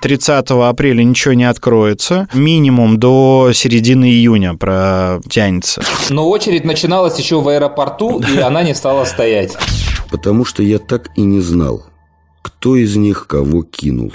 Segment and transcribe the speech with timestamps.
[0.00, 2.28] 30 апреля ничего не откроется.
[2.32, 5.82] Минимум до середины июня протянется.
[6.08, 9.56] Но очередь начиналась еще в аэропорту, и она не стала стоять.
[10.10, 11.84] Потому что я так и не знал,
[12.42, 14.12] кто из них кого кинул.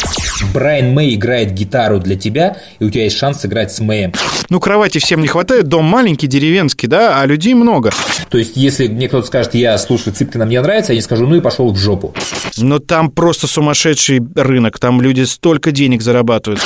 [0.54, 4.14] Брайан Мэй играет гитару для тебя, и у тебя есть шанс сыграть с Мэем.
[4.50, 7.92] Ну, кровати всем не хватает, дом маленький, деревенский, да, а людей много.
[8.30, 11.36] То есть, если мне кто-то скажет, я слушаю Цыпкина, мне нравится, я не скажу, ну
[11.36, 12.14] и пошел в жопу.
[12.58, 16.62] Но там просто сумасшедший рынок, там люди столько денег зарабатывают.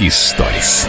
[0.00, 0.88] Историс.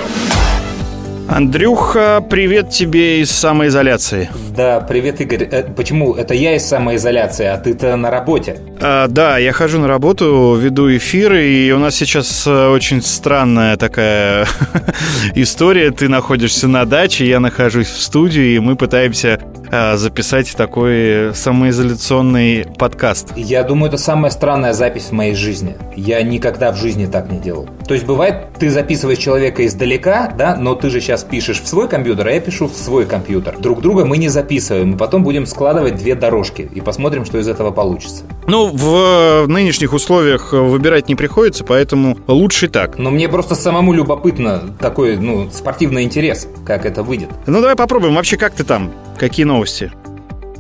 [1.34, 4.30] Андрюха, привет тебе из самоизоляции.
[4.56, 5.50] Да, привет, Игорь.
[5.52, 6.14] Э, почему?
[6.14, 8.58] Это я из самоизоляции, а ты-то на работе.
[8.80, 13.78] А, да, я хожу на работу, веду эфиры, и у нас сейчас э, очень странная
[13.78, 14.46] такая
[15.34, 15.90] история.
[15.90, 19.40] Ты находишься на даче, я нахожусь в студии, и мы пытаемся
[19.76, 23.30] а, записать такой самоизоляционный подкаст.
[23.36, 25.76] Я думаю, это самая странная запись в моей жизни.
[25.96, 27.68] Я никогда в жизни так не делал.
[27.88, 31.88] То есть бывает, ты записываешь человека издалека, да, но ты же сейчас пишешь в свой
[31.88, 33.58] компьютер, а я пишу в свой компьютер.
[33.60, 37.48] Друг друга мы не записываем, мы потом будем складывать две дорожки и посмотрим, что из
[37.48, 38.24] этого получится.
[38.48, 42.98] Ну, в нынешних условиях выбирать не приходится, поэтому лучше так.
[42.98, 47.30] Но мне просто самому любопытно такой, ну, спортивный интерес, как это выйдет.
[47.48, 48.16] Ну, давай попробуем.
[48.16, 48.92] Вообще, как ты там?
[49.18, 49.92] Какие новости?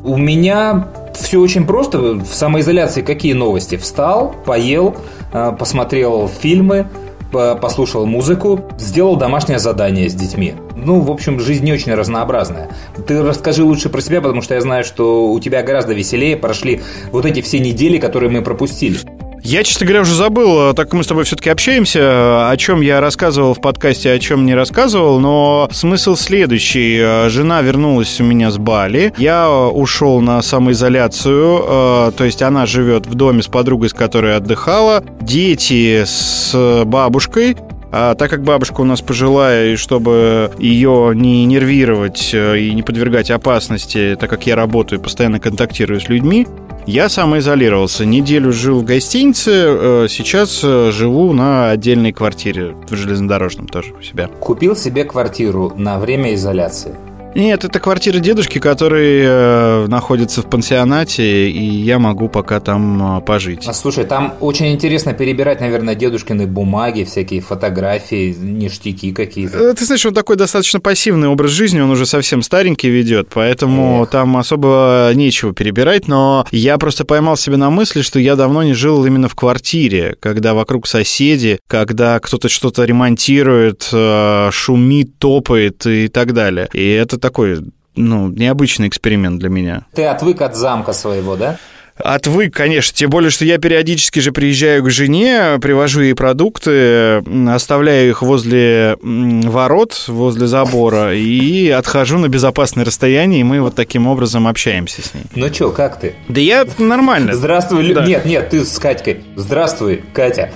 [0.03, 2.00] У меня все очень просто.
[2.16, 3.78] В самоизоляции какие новости?
[3.78, 4.95] Встал, поел,
[5.31, 6.88] э, посмотрел фильмы,
[7.33, 10.53] послушал музыку, сделал домашнее задание с детьми.
[10.75, 12.69] Ну, в общем, жизнь не очень разнообразная.
[13.07, 16.81] Ты расскажи лучше про себя, потому что я знаю, что у тебя гораздо веселее прошли
[17.11, 18.97] вот эти все недели, которые мы пропустили.
[19.44, 23.02] Я, честно говоря, уже забыл, так как мы с тобой все-таки общаемся, о чем я
[23.02, 27.30] рассказывал в подкасте, о чем не рассказывал, но смысл следующий.
[27.30, 33.05] Жена вернулась у меня с Бали, я ушел на самоизоляцию, э, то есть она живет
[33.05, 37.57] в доме с подругой, с которой отдыхала, дети с бабушкой,
[37.96, 42.81] а так как бабушка у нас пожилая, и чтобы ее не нервировать э, и не
[42.81, 46.47] подвергать опасности, так как я работаю постоянно контактирую с людьми,
[46.85, 48.05] я самоизолировался.
[48.05, 54.01] Неделю жил в гостинице, э, сейчас э, живу на отдельной квартире в железнодорожном тоже у
[54.01, 54.27] себя.
[54.39, 56.95] Купил себе квартиру на время изоляции.
[57.35, 63.21] Нет, это квартира дедушки, который э, находится в пансионате, и я могу пока там э,
[63.21, 63.67] пожить.
[63.67, 69.57] А, слушай, там очень интересно перебирать, наверное, дедушкины бумаги, всякие фотографии, ништяки какие-то.
[69.57, 74.03] Э, ты знаешь, он такой достаточно пассивный образ жизни, он уже совсем старенький ведет, поэтому
[74.03, 74.11] Эх.
[74.11, 78.73] там особо нечего перебирать, но я просто поймал себя на мысли, что я давно не
[78.73, 86.07] жил именно в квартире, когда вокруг соседи, когда кто-то что-то ремонтирует, э, шумит, топает и
[86.09, 86.69] так далее.
[86.73, 89.85] И это такой, ну, необычный эксперимент для меня.
[89.94, 91.57] Ты отвык от замка своего, да?
[91.95, 98.09] Отвык, конечно, тем более, что я периодически же приезжаю к жене, привожу ей продукты, оставляю
[98.09, 104.47] их возле ворот, возле забора и отхожу на безопасное расстояние, и мы вот таким образом
[104.47, 105.25] общаемся с ней.
[105.35, 106.15] Ну что, как ты?
[106.27, 107.33] Да я нормально.
[107.33, 108.03] Здравствуй, да.
[108.05, 109.23] нет, нет, ты с Катькой.
[109.35, 110.51] Здравствуй, Катя.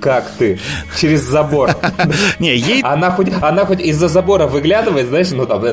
[0.00, 0.58] Как ты?
[1.00, 1.70] Через забор.
[2.38, 2.82] Не, ей...
[2.82, 5.64] Она хоть, она хоть из-за забора выглядывает, знаешь, ну там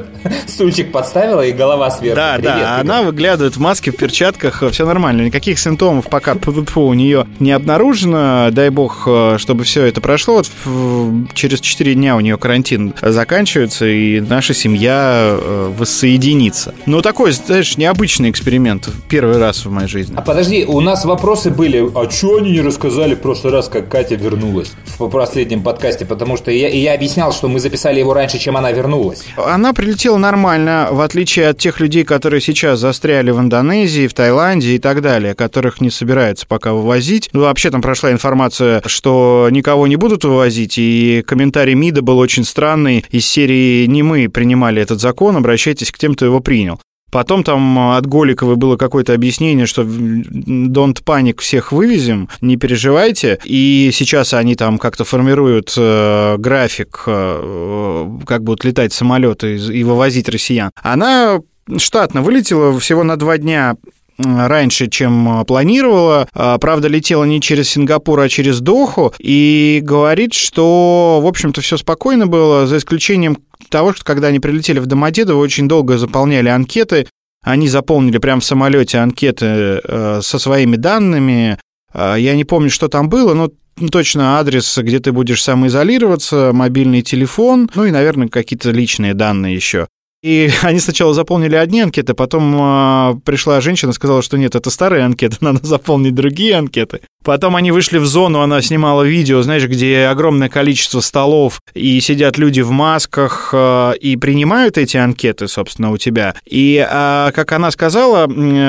[0.47, 2.15] стульчик подставила и голова сверху.
[2.15, 5.21] Да, да, она выглядывает в маске, в перчатках, все нормально.
[5.23, 6.35] Никаких симптомов пока
[6.75, 8.49] у нее не обнаружено.
[8.51, 10.43] Дай бог, э, чтобы все это прошло.
[10.65, 16.75] Вот через 4 дня у нее карантин заканчивается, и наша семья э, воссоединится.
[16.85, 18.89] Ну, такой, знаешь, необычный эксперимент.
[19.09, 20.15] Первый раз в моей жизни.
[20.15, 21.83] А подожди, у нас вопросы были.
[21.95, 26.05] А что они не рассказали в прошлый раз, как Катя вернулась в последнем подкасте?
[26.05, 29.23] Потому что я, я объяснял, что мы записали его раньше, чем она вернулась.
[29.37, 34.75] Она прилетела нормально, в отличие от тех людей, которые сейчас застряли в Индонезии, в Таиланде
[34.75, 37.29] и так далее, которых не собирается пока вывозить.
[37.31, 42.43] Ну, вообще там прошла информация, что никого не будут вывозить, и комментарий МИДа был очень
[42.43, 46.79] странный из серии «Не мы принимали этот закон, обращайтесь к тем, кто его принял».
[47.11, 53.39] Потом там от Голиковой было какое-то объяснение, что don't panic, всех вывезем, не переживайте.
[53.45, 59.83] И сейчас они там как-то формируют э, график, э, как будут летать самолеты и, и
[59.83, 60.71] вывозить россиян.
[60.81, 61.39] Она
[61.77, 63.75] штатно вылетела всего на два дня
[64.23, 66.27] раньше, чем э, планировала.
[66.33, 69.13] А, правда, летела не через Сингапур, а через Доху.
[69.19, 73.37] И говорит, что, в общем-то, все спокойно было, за исключением
[73.69, 77.07] того, что когда они прилетели в Домодедово, очень долго заполняли анкеты.
[77.43, 81.57] Они заполнили прямо в самолете анкеты э, со своими данными.
[81.93, 83.51] А, я не помню, что там было, но
[83.91, 89.87] точно адрес, где ты будешь самоизолироваться, мобильный телефон, ну и, наверное, какие-то личные данные еще.
[90.23, 95.03] И они сначала заполнили одни анкеты, потом э, пришла женщина, сказала, что нет, это старые
[95.03, 97.01] анкеты, надо заполнить другие анкеты.
[97.23, 102.37] Потом они вышли в зону, она снимала видео, знаешь, где огромное количество столов, и сидят
[102.37, 106.35] люди в масках, э, и принимают эти анкеты, собственно, у тебя.
[106.45, 108.27] И, э, как она сказала,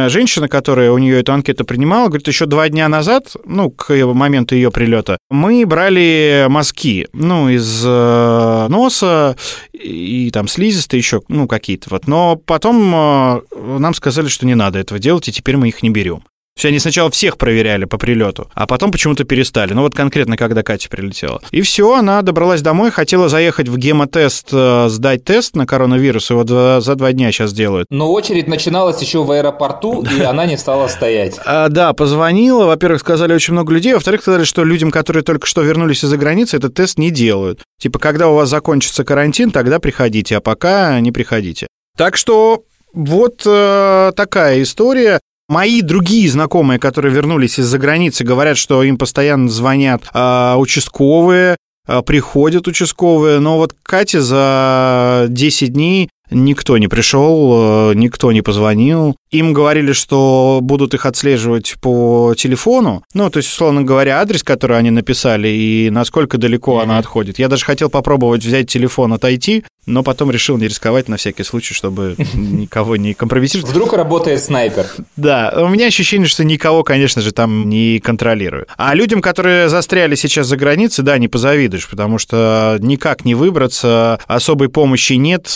[0.09, 4.57] женщина, которая у нее эту анкету принимала, говорит, еще два дня назад, ну, к моменту
[4.57, 9.37] ее прилета, мы брали мазки, ну, из э, носа
[9.73, 12.07] и там слизистые еще, ну, какие-то вот.
[12.07, 13.41] Но потом э,
[13.79, 16.25] нам сказали, что не надо этого делать, и теперь мы их не берем.
[16.57, 19.73] Все, они сначала всех проверяли по прилету, а потом почему-то перестали.
[19.73, 21.41] Ну вот конкретно, когда Катя прилетела.
[21.51, 26.45] И все, она добралась домой, хотела заехать в гемотест, э, сдать тест на коронавирус, его
[26.81, 27.89] за два дня сейчас делают.
[27.91, 31.41] Но очередь начиналась еще в аэропорту, и она не стала стоять.
[31.45, 35.63] А, да, позвонила, во-первых, сказали очень много людей, во-вторых, сказали, что людям, которые только что
[35.63, 37.63] вернулись из-за границы, этот тест не делают.
[37.81, 41.67] Типа, когда у вас закончится карантин, тогда приходите, а пока не приходите.
[41.97, 42.63] Так что
[42.93, 45.19] вот э, такая история.
[45.49, 51.57] Мои другие знакомые, которые вернулись из-за границы, говорят, что им постоянно звонят э, участковые,
[51.87, 58.43] э, приходят участковые, но вот Кате за 10 дней Никто не пришел, э, никто не
[58.43, 59.17] позвонил.
[59.31, 63.05] Им говорили, что будут их отслеживать по телефону.
[63.15, 66.83] Ну, то есть, условно говоря, адрес, который они написали, и насколько далеко mm-hmm.
[66.83, 67.39] она отходит.
[67.39, 71.75] Я даже хотел попробовать взять телефон, отойти, но потом решил не рисковать на всякий случай,
[71.75, 73.71] чтобы никого не компрометировать.
[73.71, 74.87] Вдруг работает снайпер.
[75.17, 78.67] Да, у меня ощущение, что никого, конечно же, там не контролирую.
[78.77, 84.21] А людям, которые застряли сейчас за границей, да, не позавидуешь, потому что никак не выбраться,
[84.27, 85.55] особой помощи нет,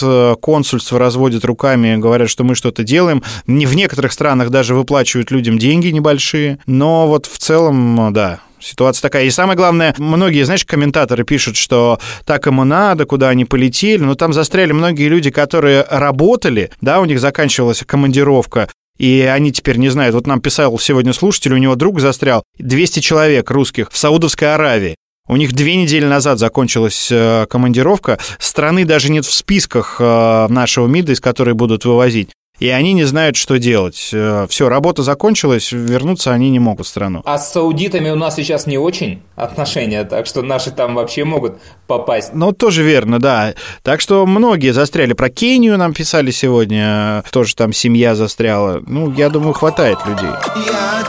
[0.69, 3.23] консульство разводит руками, говорят, что мы что-то делаем.
[3.47, 9.25] В некоторых странах даже выплачивают людям деньги небольшие, но вот в целом, да, Ситуация такая.
[9.25, 14.03] И самое главное, многие, знаешь, комментаторы пишут, что так ему надо, куда они полетели.
[14.03, 18.69] Но там застряли многие люди, которые работали, да, у них заканчивалась командировка,
[18.99, 20.17] и они теперь не знают.
[20.17, 24.97] Вот нам писал сегодня слушатель, у него друг застрял, 200 человек русских в Саудовской Аравии.
[25.29, 28.19] У них две недели назад закончилась э, командировка.
[28.39, 32.31] Страны даже нет в списках э, нашего МИДа, из которой будут вывозить.
[32.59, 34.09] И они не знают, что делать.
[34.13, 37.23] Э, Все, работа закончилась, вернуться они не могут в страну.
[37.27, 41.59] А с саудитами у нас сейчас не очень отношения, так что наши там вообще могут
[41.87, 42.31] попасть.
[42.33, 43.55] Ну, тоже верно, да.
[43.83, 45.13] Так что многие застряли.
[45.13, 48.83] Про Кению нам писали сегодня, тоже там семья застряла.
[48.87, 50.31] Ну, я думаю, хватает людей.
[50.67, 51.05] Я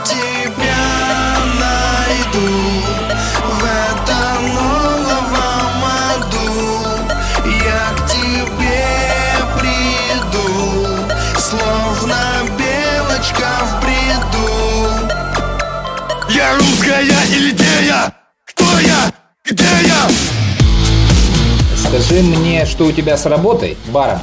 [19.50, 20.08] Где я?
[21.76, 24.20] Скажи мне, что у тебя с работой, баром?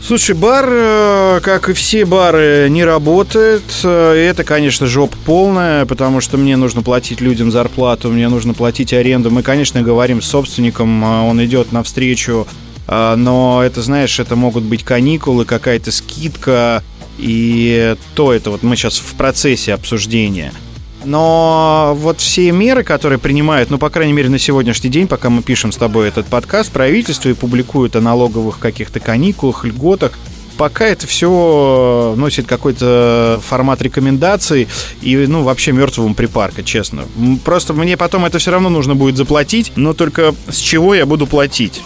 [0.00, 3.64] Слушай, бар, э, как и все бары, не работает.
[3.82, 8.92] Э, это, конечно, жопа полная, потому что мне нужно платить людям зарплату, мне нужно платить
[8.92, 9.32] аренду.
[9.32, 12.46] Мы, конечно, говорим с собственником, э, он идет навстречу,
[12.86, 16.82] но это, знаешь, это могут быть каникулы, какая-то скидка,
[17.18, 20.52] и то это вот мы сейчас в процессе обсуждения–
[21.04, 25.42] но вот все меры, которые принимают, ну, по крайней мере, на сегодняшний день, пока мы
[25.42, 30.18] пишем с тобой этот подкаст, правительство и публикуют о налоговых каких-то каникулах, льготах,
[30.56, 34.68] пока это все носит какой-то формат рекомендаций
[35.00, 37.04] и, ну, вообще мертвому припарка, честно.
[37.44, 41.26] Просто мне потом это все равно нужно будет заплатить, но только с чего я буду
[41.26, 41.80] платить?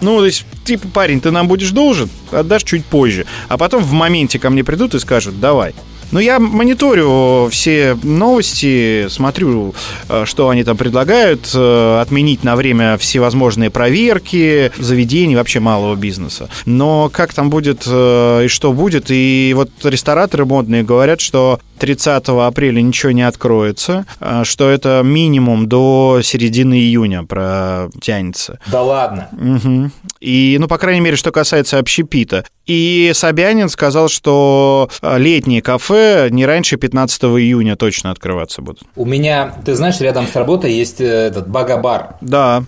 [0.00, 3.26] Ну, то есть, типа, парень, ты нам будешь должен, отдашь чуть позже.
[3.48, 5.74] А потом в моменте ко мне придут и скажут, давай.
[6.12, 9.74] Но я мониторю все новости, смотрю,
[10.08, 16.48] э, что они там предлагают, э, отменить на время всевозможные проверки заведений вообще малого бизнеса.
[16.64, 22.28] Но как там будет э, и что будет, и вот рестораторы модные говорят, что 30
[22.28, 24.06] апреля ничего не откроется,
[24.42, 28.58] что это минимум до середины июня протянется.
[28.66, 29.28] Да ладно.
[29.32, 29.90] Угу.
[30.20, 32.44] И, ну, по крайней мере, что касается общепита.
[32.66, 38.82] И Собянин сказал, что летние кафе не раньше 15 июня точно открываться будут.
[38.96, 42.16] У меня, ты знаешь, рядом с работой есть э, этот Багабар.
[42.20, 42.64] Да.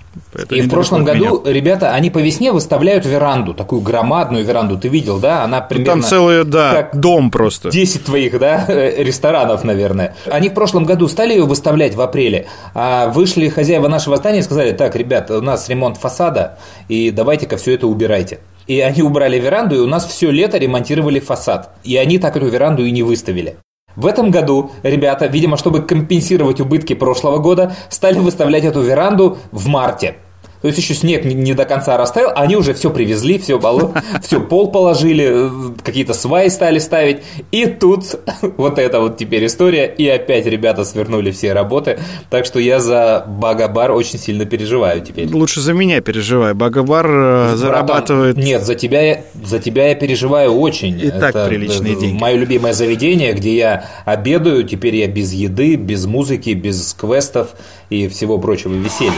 [0.51, 1.53] И в прошлом году меня.
[1.53, 4.79] ребята, они по весне выставляют веранду, такую громадную веранду.
[4.79, 5.43] Ты видел, да?
[5.43, 6.03] Она ну, примерно...
[6.03, 7.71] Там целый, да, дом просто.
[7.71, 8.67] 10 твоих, да,
[9.03, 10.15] ресторанов, наверное.
[10.27, 14.43] Они в прошлом году стали ее выставлять в апреле, а вышли хозяева нашего здания и
[14.43, 18.41] сказали, так, ребят, у нас ремонт фасада, и давайте-ка все это убирайте.
[18.67, 21.71] И они убрали веранду, и у нас все лето ремонтировали фасад.
[21.85, 23.57] И они так эту веранду и не выставили.
[23.97, 29.67] В этом году ребята, видимо, чтобы компенсировать убытки прошлого года, стали выставлять эту веранду в
[29.67, 30.17] марте.
[30.61, 33.95] То есть еще снег не до конца растаял, а они уже все привезли, все, балу,
[34.23, 35.51] все пол положили,
[35.85, 37.19] какие-то сваи стали ставить.
[37.53, 38.19] И тут
[38.57, 39.87] вот эта вот теперь история.
[39.87, 41.99] И опять ребята свернули все работы.
[42.31, 45.33] Так что я за Багабар очень сильно переживаю теперь.
[45.33, 46.55] Лучше за меня переживай.
[46.55, 48.37] Багабар э, зарабатывает...
[48.37, 50.99] Нет, за тебя, я, за тебя я переживаю очень.
[50.99, 52.19] И Это так приличные деньги.
[52.19, 54.65] Мое любимое заведение, где я обедаю.
[54.65, 57.51] Теперь я без еды, без музыки, без квестов
[57.91, 59.13] и всего прочего веселья.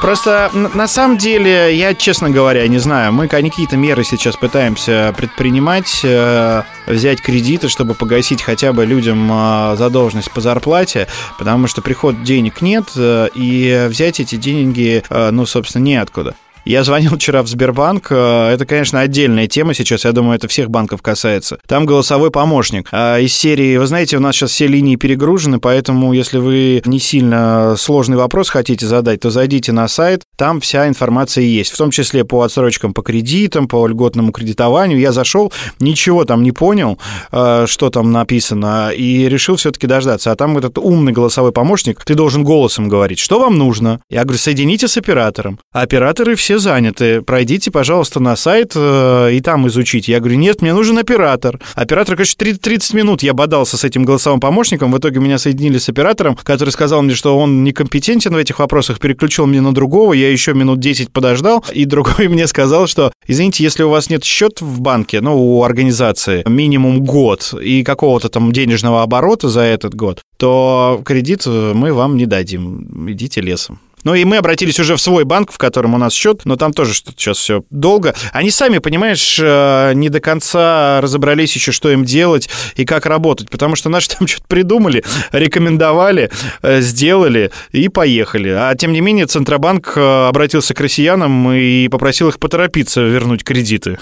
[0.00, 6.00] Просто на самом деле, я, честно говоря, не знаю, мы какие-то меры сейчас пытаемся предпринимать,
[6.04, 12.22] э, взять кредиты, чтобы погасить хотя бы людям э, задолженность по зарплате, потому что приход
[12.22, 16.36] денег нет, э, и взять эти деньги, ну, собственно, неоткуда.
[16.66, 18.08] Я звонил вчера в Сбербанк.
[18.10, 20.04] Э, это, конечно, отдельная тема сейчас.
[20.04, 21.60] Я думаю, это всех банков касается.
[21.68, 22.88] Там голосовой помощник.
[22.90, 26.98] А из серии, вы знаете, у нас сейчас все линии перегружены, поэтому если вы не
[26.98, 30.22] сильно сложный вопрос хотите задать, то зайдите на сайт.
[30.36, 34.98] Там вся информация есть, в том числе по отсрочкам по кредитам, по льготному кредитованию.
[34.98, 36.98] Я зашел, ничего там не понял,
[37.30, 40.32] э, что там написано, и решил все-таки дождаться.
[40.32, 44.00] А там этот умный голосовой помощник, ты должен голосом говорить, что вам нужно.
[44.10, 45.60] Я говорю, соедините с оператором.
[45.72, 50.12] А операторы все заняты, пройдите, пожалуйста, на сайт э, и там изучите.
[50.12, 51.60] Я говорю, нет, мне нужен оператор.
[51.74, 55.88] Оператор, конечно, 30 минут я бодался с этим голосовым помощником, в итоге меня соединили с
[55.88, 60.30] оператором, который сказал мне, что он некомпетентен в этих вопросах, переключил меня на другого, я
[60.30, 64.64] еще минут 10 подождал, и другой мне сказал, что, извините, если у вас нет счета
[64.64, 70.22] в банке, ну, у организации, минимум год и какого-то там денежного оборота за этот год,
[70.36, 73.10] то кредит мы вам не дадим.
[73.10, 73.80] Идите лесом.
[74.06, 76.72] Ну и мы обратились уже в свой банк, в котором у нас счет, но там
[76.72, 78.14] тоже что-то сейчас все долго.
[78.32, 83.50] Они сами, понимаешь, э, не до конца разобрались еще, что им делать и как работать,
[83.50, 86.30] потому что наши там что-то придумали, рекомендовали,
[86.62, 88.50] э, сделали и поехали.
[88.50, 93.98] А тем не менее Центробанк э, обратился к россиянам и попросил их поторопиться вернуть кредиты.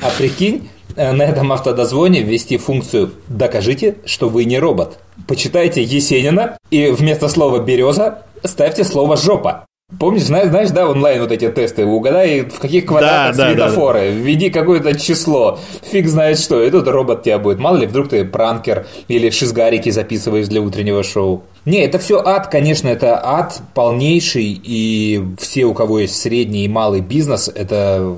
[0.00, 5.00] А прикинь, на этом автодозвоне ввести функцию «Докажите, что вы не робот».
[5.26, 9.66] Почитайте Есенина и вместо слова «береза» ставьте слово «жопа».
[10.00, 14.06] Помнишь, знаешь, знаешь, да, онлайн вот эти тесты, угадай, в каких квадратах да, светофоры, да,
[14.06, 14.10] да.
[14.10, 17.60] введи какое-то число, фиг знает что, и тут робот тебя будет.
[17.60, 21.44] Мало ли, вдруг ты пранкер или шизгарики записываешь для утреннего шоу.
[21.64, 26.68] Не, это все ад, конечно, это ад полнейший, и все, у кого есть средний и
[26.68, 28.12] малый бизнес, это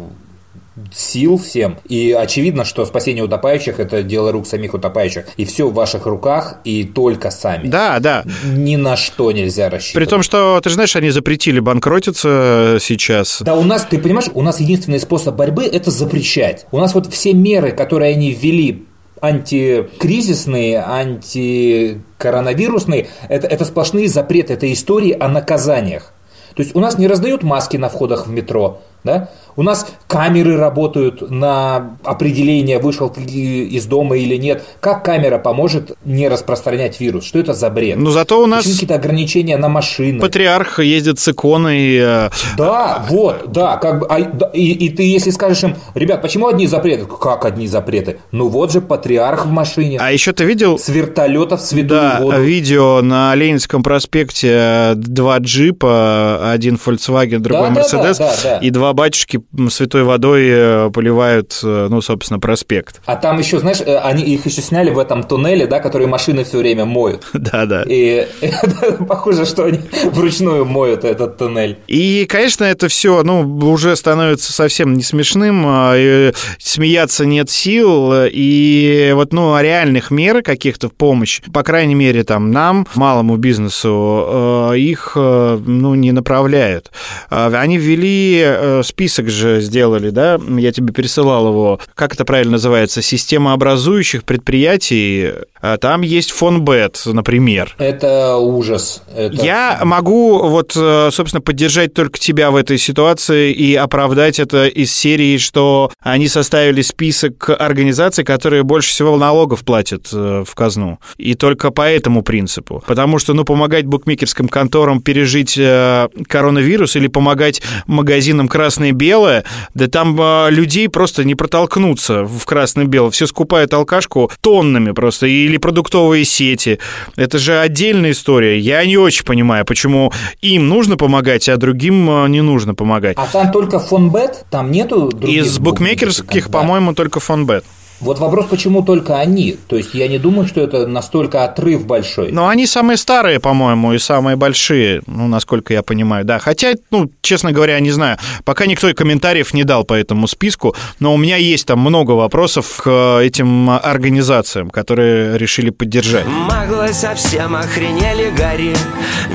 [0.92, 1.78] сил всем.
[1.88, 5.26] И очевидно, что спасение утопающих– это дело рук самих утопающих.
[5.36, 7.68] И все в ваших руках, и только сами.
[7.68, 8.24] Да, да.
[8.44, 10.06] Ни на что нельзя рассчитывать.
[10.06, 13.42] При том, что, ты же знаешь, они запретили банкротиться сейчас.
[13.42, 16.66] Да, у нас, ты понимаешь, у нас единственный способ борьбы– это запрещать.
[16.70, 18.86] У нас вот все меры, которые они ввели
[19.20, 26.12] антикризисные, антикоронавирусные, это, это сплошные запреты, это истории о наказаниях.
[26.54, 29.30] То есть у нас не раздают маски на входах в метро, да?
[29.56, 34.64] У нас камеры работают на определение, вышел ты из дома или нет.
[34.80, 37.24] Как камера поможет не распространять вирус?
[37.24, 37.96] Что это за бред?
[37.98, 38.64] Ну, зато у нас...
[38.64, 40.20] какие-то ограничения на машины?
[40.20, 41.96] Патриарх ездит с иконой.
[41.96, 43.78] Э, да, вот, да.
[43.78, 44.20] Как бы, а,
[44.52, 47.06] и, и ты, если скажешь им, ребят, почему одни запреты?
[47.06, 48.18] Как одни запреты?
[48.30, 49.98] Ну, вот же патриарх в машине.
[50.00, 50.78] А еще ты видел...
[50.78, 52.40] С вертолета в святую да, воду.
[52.40, 58.50] видео на Ленинском проспекте э, два джипа, один Volkswagen, другой да, Mercedes, да, да, да,
[58.50, 58.58] да.
[58.58, 59.40] и два батюшки
[59.70, 63.00] святой водой э, поливают, э, ну, собственно, проспект.
[63.06, 66.44] А там еще, знаешь, э, они их еще сняли в этом туннеле, да, который машины
[66.44, 67.26] все время моют.
[67.38, 67.84] Да, да.
[67.86, 68.26] И
[69.08, 69.80] похоже, что они
[70.12, 71.78] вручную моют этот туннель.
[71.86, 73.40] И, конечно, это все, ну,
[73.70, 80.88] уже становится совсем не смешным, а, смеяться нет сил, и вот, ну, реальных мер каких-то
[80.88, 86.90] в помощь, по крайней мере, там, нам, малому бизнесу, их, ну, не направляют.
[87.30, 93.02] А, они ввели список же сделали, да, я тебе пересылал его, как это правильно называется,
[93.02, 97.74] система образующих предприятий, а там есть фон Бет, например.
[97.78, 99.02] Это ужас.
[99.14, 99.34] Это...
[99.34, 104.92] Я могу вот, э, собственно, поддержать только тебя в этой ситуации и оправдать это из
[104.92, 110.98] серии, что они составили список организаций, которые больше всего налогов платят э, в казну.
[111.16, 112.82] И только по этому принципу.
[112.86, 119.44] Потому что, ну, помогать букмекерским конторам пережить э, коронавирус или помогать магазинам красное-белое,
[119.74, 120.18] да там
[120.50, 123.10] людей просто не протолкнуться в красное-белое.
[123.10, 125.26] Все скупают алкашку тоннами просто.
[125.26, 126.78] Или продуктовые сети.
[127.16, 128.58] Это же отдельная история.
[128.58, 133.16] Я не очень понимаю, почему им нужно помогать, а другим э, не нужно помогать.
[133.18, 134.44] А там только фонбет?
[134.50, 137.64] Там нету других Из букмекерских, по-моему, только фонбет.
[138.00, 139.56] Вот вопрос, почему только они?
[139.66, 142.30] То есть я не думаю, что это настолько отрыв большой.
[142.30, 146.38] Но они самые старые, по-моему, и самые большие, ну, насколько я понимаю, да.
[146.38, 150.76] Хотя, ну, честно говоря, не знаю, пока никто и комментариев не дал по этому списку,
[151.00, 156.26] но у меня есть там много вопросов к этим организациям, которые решили поддержать.
[156.26, 158.76] Маглы совсем охренели, Гарри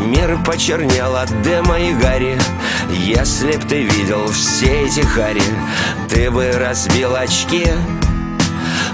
[0.08, 2.38] Мир почернел от дыма и гари
[2.90, 5.42] Если б ты видел все эти хари
[6.10, 7.68] Ты бы разбил очки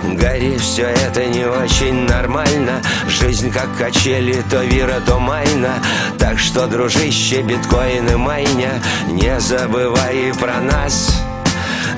[0.04, 2.82] Гарри, все это не очень нормально.
[3.08, 5.76] Жизнь как качели, то вира, то майна.
[6.18, 11.24] Так что, дружище, биткоин и майня Не забывай про нас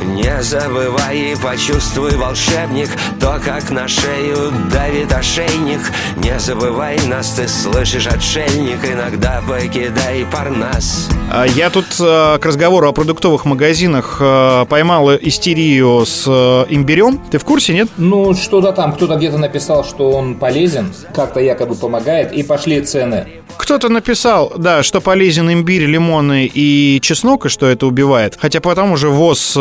[0.04, 5.82] не забывай и почувствуй, волшебник То, как на шею давит ошейник
[6.18, 12.90] Не забывай нас, ты слышишь, отшельник Иногда покидай парнас а Я тут э, к разговору
[12.90, 17.22] о продуктовых магазинах э, поймал истерию с э, имбирем.
[17.32, 17.88] Ты в курсе, нет?
[17.96, 23.28] Ну, что-то там, кто-то где-то написал, что он полезен, как-то якобы помогает, и пошли цены.
[23.56, 28.38] Кто-то написал, да, что полезен имбирь, лимоны и чеснок, и что это убивает.
[28.40, 29.56] Хотя потом уже ВОЗ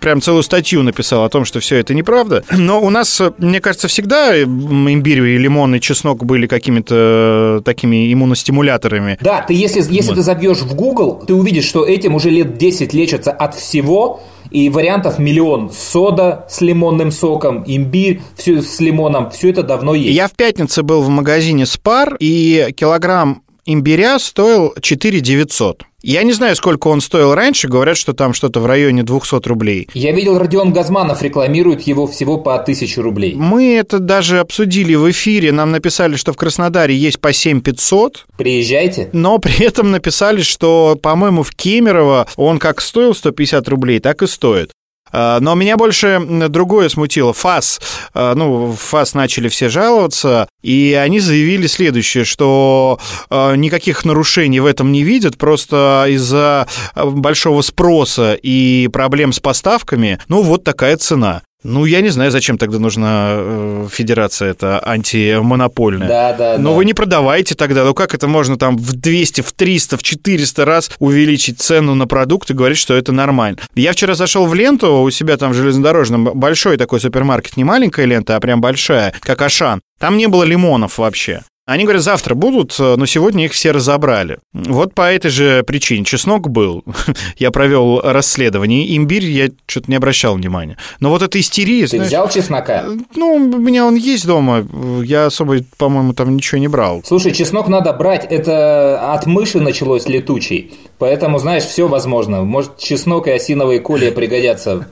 [0.00, 2.44] прям целую статью написал о том, что все это неправда.
[2.50, 9.18] Но у нас, мне кажется, всегда имбирь и лимон и чеснок были какими-то такими иммуностимуляторами.
[9.20, 10.16] Да, ты если, если вот.
[10.16, 14.68] ты забьешь в Google, ты увидишь, что этим уже лет 10 лечатся от всего, и
[14.68, 15.70] вариантов миллион.
[15.70, 20.14] Сода с лимонным соком, имбирь все с лимоном, все это давно есть.
[20.14, 25.82] Я в пятницу был в магазине Спар, и килограмм имбиря стоил 4 900.
[26.02, 29.88] Я не знаю, сколько он стоил раньше, говорят, что там что-то в районе 200 рублей.
[29.94, 33.34] Я видел, Родион Газманов рекламирует его всего по 1000 рублей.
[33.34, 38.26] Мы это даже обсудили в эфире, нам написали, что в Краснодаре есть по 7500.
[38.36, 39.08] Приезжайте.
[39.14, 44.26] Но при этом написали, что, по-моему, в Кемерово он как стоил 150 рублей, так и
[44.26, 44.72] стоит.
[45.14, 47.32] А, но меня больше другое смутило.
[47.32, 47.80] ФАС,
[48.14, 52.98] а, ну, ФАС начали все жаловаться, и они заявили следующее, что
[53.30, 56.66] а, никаких нарушений в этом не видят, просто из-за
[56.96, 61.42] большого спроса и проблем с поставками, ну, вот такая цена.
[61.64, 66.08] Ну, я не знаю, зачем тогда нужна э, федерация эта антимонопольная.
[66.08, 66.76] Да, да, Но да.
[66.76, 67.84] вы не продавайте тогда.
[67.84, 72.06] Ну, как это можно там в 200, в 300, в 400 раз увеличить цену на
[72.06, 73.58] продукт и говорить, что это нормально?
[73.74, 78.04] Я вчера зашел в ленту, у себя там в железнодорожном, большой такой супермаркет, не маленькая
[78.04, 79.80] лента, а прям большая, как Ашан.
[79.98, 81.42] Там не было лимонов вообще.
[81.66, 84.38] Они говорят, завтра будут, э, но сегодня их все разобрали.
[84.52, 86.04] Вот по этой же причине.
[86.04, 86.84] Чеснок был.
[87.38, 88.94] я провел расследование.
[88.94, 90.76] Имбирь я что-то не обращал внимания.
[91.00, 91.86] Но вот эта истерия...
[91.86, 92.84] Ты знаешь, взял чеснока?
[92.86, 94.66] Э, ну, у меня он есть дома.
[95.02, 97.02] Я особо, по-моему, там ничего не брал.
[97.02, 98.26] Слушай, чеснок надо брать.
[98.28, 100.74] Это от мыши началось летучий.
[100.98, 102.42] Поэтому, знаешь, все возможно.
[102.42, 104.86] Может, чеснок и осиновые колья пригодятся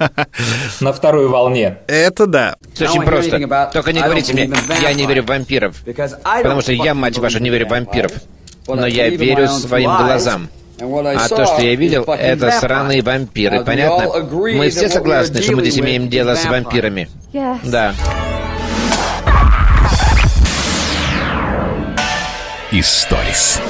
[0.80, 1.78] на второй волне.
[1.86, 2.56] Это да.
[2.74, 3.70] Все очень просто.
[3.72, 5.76] Только не говорите мне, я не верю в вампиров.
[5.84, 8.12] Потому что я, мать вашу, не верю в вампиров.
[8.66, 10.48] Но я верю своим глазам.
[10.80, 14.24] А то, что я видел, это сраные вампиры, понятно?
[14.32, 17.08] Мы все согласны, что мы здесь имеем дело с вампирами.
[17.62, 17.94] Да.
[22.72, 23.60] Историс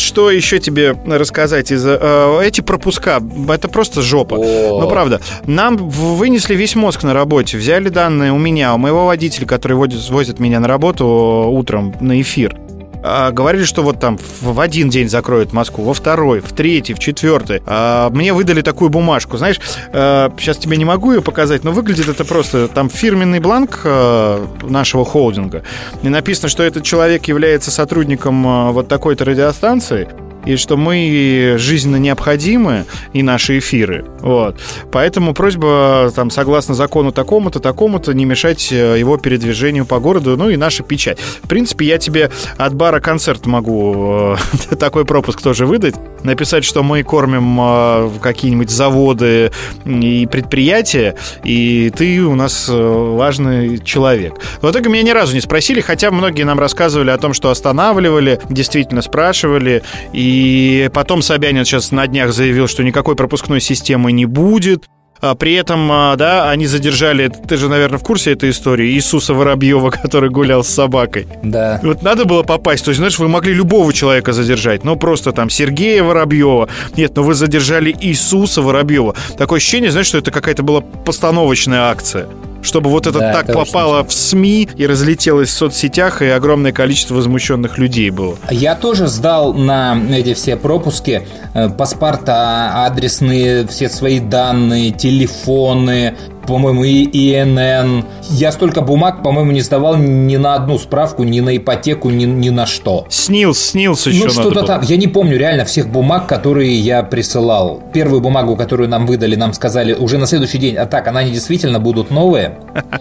[0.00, 1.70] что еще тебе рассказать?
[1.70, 4.36] Из, э, эти пропуска, это просто жопа.
[4.36, 4.80] О.
[4.80, 5.20] Ну, правда.
[5.46, 10.08] Нам вынесли весь мозг на работе, взяли данные у меня, у моего водителя, который водит,
[10.10, 12.56] возит меня на работу утром на эфир.
[13.02, 16.98] А, говорили, что вот там в один день закроют Москву, во второй, в третий, в
[16.98, 17.62] четвертый.
[17.66, 19.60] А, мне выдали такую бумажку, знаешь,
[19.92, 24.46] а, сейчас тебе не могу ее показать, но выглядит это просто там фирменный бланк а,
[24.62, 25.62] нашего холдинга.
[26.02, 30.08] И написано, что этот человек является сотрудником а, вот такой-то радиостанции
[30.44, 34.04] и что мы жизненно необходимы, и наши эфиры.
[34.20, 34.58] Вот.
[34.90, 40.48] Поэтому просьба, там, согласно закону такому-то, такому-то, не мешать э, его передвижению по городу, ну
[40.48, 41.18] и наша печать.
[41.42, 44.36] В принципе, я тебе от бара концерт могу
[44.70, 49.50] э, такой пропуск тоже выдать, написать, что мы кормим э, какие-нибудь заводы
[49.84, 54.34] и предприятия, и ты у нас важный человек.
[54.62, 58.40] В итоге меня ни разу не спросили, хотя многие нам рассказывали о том, что останавливали,
[58.48, 64.24] действительно спрашивали, и и потом Собянин сейчас на днях заявил, что никакой пропускной системы не
[64.24, 64.84] будет.
[65.20, 69.34] А при этом, а, да, они задержали, ты же, наверное, в курсе этой истории, Иисуса
[69.34, 71.26] Воробьева, который гулял с собакой.
[71.42, 71.80] Да.
[71.82, 72.84] Вот надо было попасть.
[72.84, 74.84] То есть, знаешь, вы могли любого человека задержать.
[74.84, 76.68] Ну, просто там Сергея Воробьева.
[76.96, 79.16] Нет, но вы задержали Иисуса Воробьева.
[79.36, 82.28] Такое ощущение, знаешь, что это какая-то была постановочная акция
[82.62, 87.14] чтобы вот это да, так попало в СМИ и разлетелось в соцсетях, и огромное количество
[87.14, 88.36] возмущенных людей было.
[88.50, 96.14] Я тоже сдал на эти все пропуски э, паспорта, адресные, все свои данные, телефоны,
[96.48, 98.04] по-моему, и ИНН.
[98.30, 102.48] Я столько бумаг, по-моему, не сдавал ни на одну справку, ни на ипотеку, ни, ни
[102.48, 103.06] на что.
[103.10, 104.82] Снилс, снилс еще Ну, что-то там.
[104.82, 107.82] Я не помню реально всех бумаг, которые я присылал.
[107.92, 111.32] Первую бумагу, которую нам выдали, нам сказали уже на следующий день, а так, она они
[111.32, 112.58] действительно будут новые.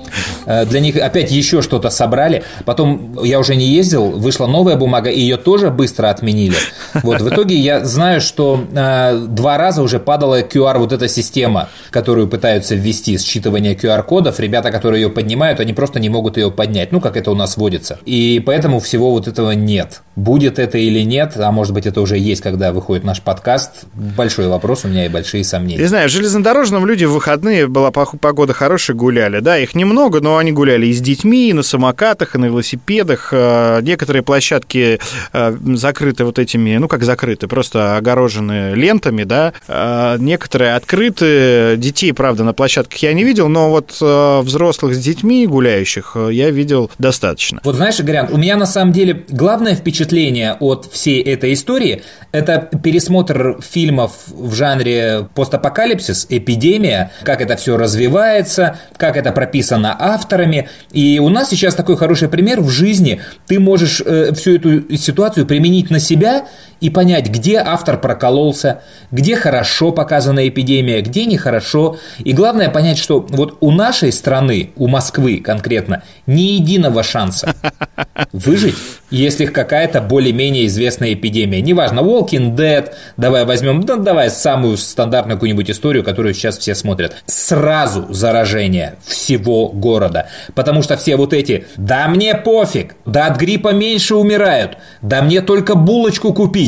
[0.50, 2.42] Э, Для них опять еще что-то собрали.
[2.64, 6.56] Потом я уже не ездил, вышла новая бумага, и ее тоже быстро отменили.
[7.04, 11.68] Вот, в итоге я знаю, что э, два раза уже падала QR вот эта система,
[11.92, 14.40] которую пытаются ввести, считывание QR-кодов.
[14.40, 16.92] Ребята, которые ее поднимают, они просто не могут ее поднять.
[16.92, 18.00] Ну, как это у нас водится.
[18.06, 20.02] И поэтому всего вот этого нет.
[20.16, 24.48] Будет это или нет, а может быть это уже есть, когда выходит наш подкаст, большой
[24.48, 25.82] вопрос у меня и большие сомнения.
[25.82, 29.40] Не знаю, в железнодорожном люди в выходные, была погода хорошая, гуляли.
[29.40, 33.30] Да, их немного, но они гуляли и с детьми, и на самокатах, и на велосипедах.
[33.32, 35.00] Э, Некоторые площадки
[35.34, 39.54] э, закрыты вот этими, ну как закрыты, просто огорожены лентами, да.
[39.68, 41.76] Э, Некоторые открыты.
[41.78, 46.30] Детей, правда, на площадках я не видел, но вот э, взрослых с детьми гуляющих э,
[46.32, 47.60] я видел достаточно.
[47.64, 52.70] Вот знаешь, Игорян, у меня на самом деле главное впечатление от всей этой истории– это
[52.84, 60.70] пересмотр фильмов в жанре постапокалипсис, эпидемия, как это все развивается, как это прописано авторами.
[60.92, 63.22] И у нас сейчас такой хороший пример в жизни.
[63.48, 66.48] Ты можешь э, всю эту ситуацию применить на себя
[66.82, 71.98] и понять, где автор прокололся, где хорошо показана эпидемия, где нехорошо.
[72.20, 77.56] И главное понять, что вот у нашей страны, у Москвы конкретно, ни единого шанса
[78.32, 78.76] выжить,
[79.10, 81.62] если какая-то более-менее известная эпидемия.
[81.62, 87.16] Неважно, Walking Dead, давай возьмем, да, давай самую стандартную какую-нибудь историю, которую сейчас все смотрят.
[87.26, 90.28] Сразу заражение всего города.
[90.56, 95.42] Потому что все вот эти, да мне пофиг, да от гриппа меньше умирают, да мне
[95.42, 96.67] только булочку купить.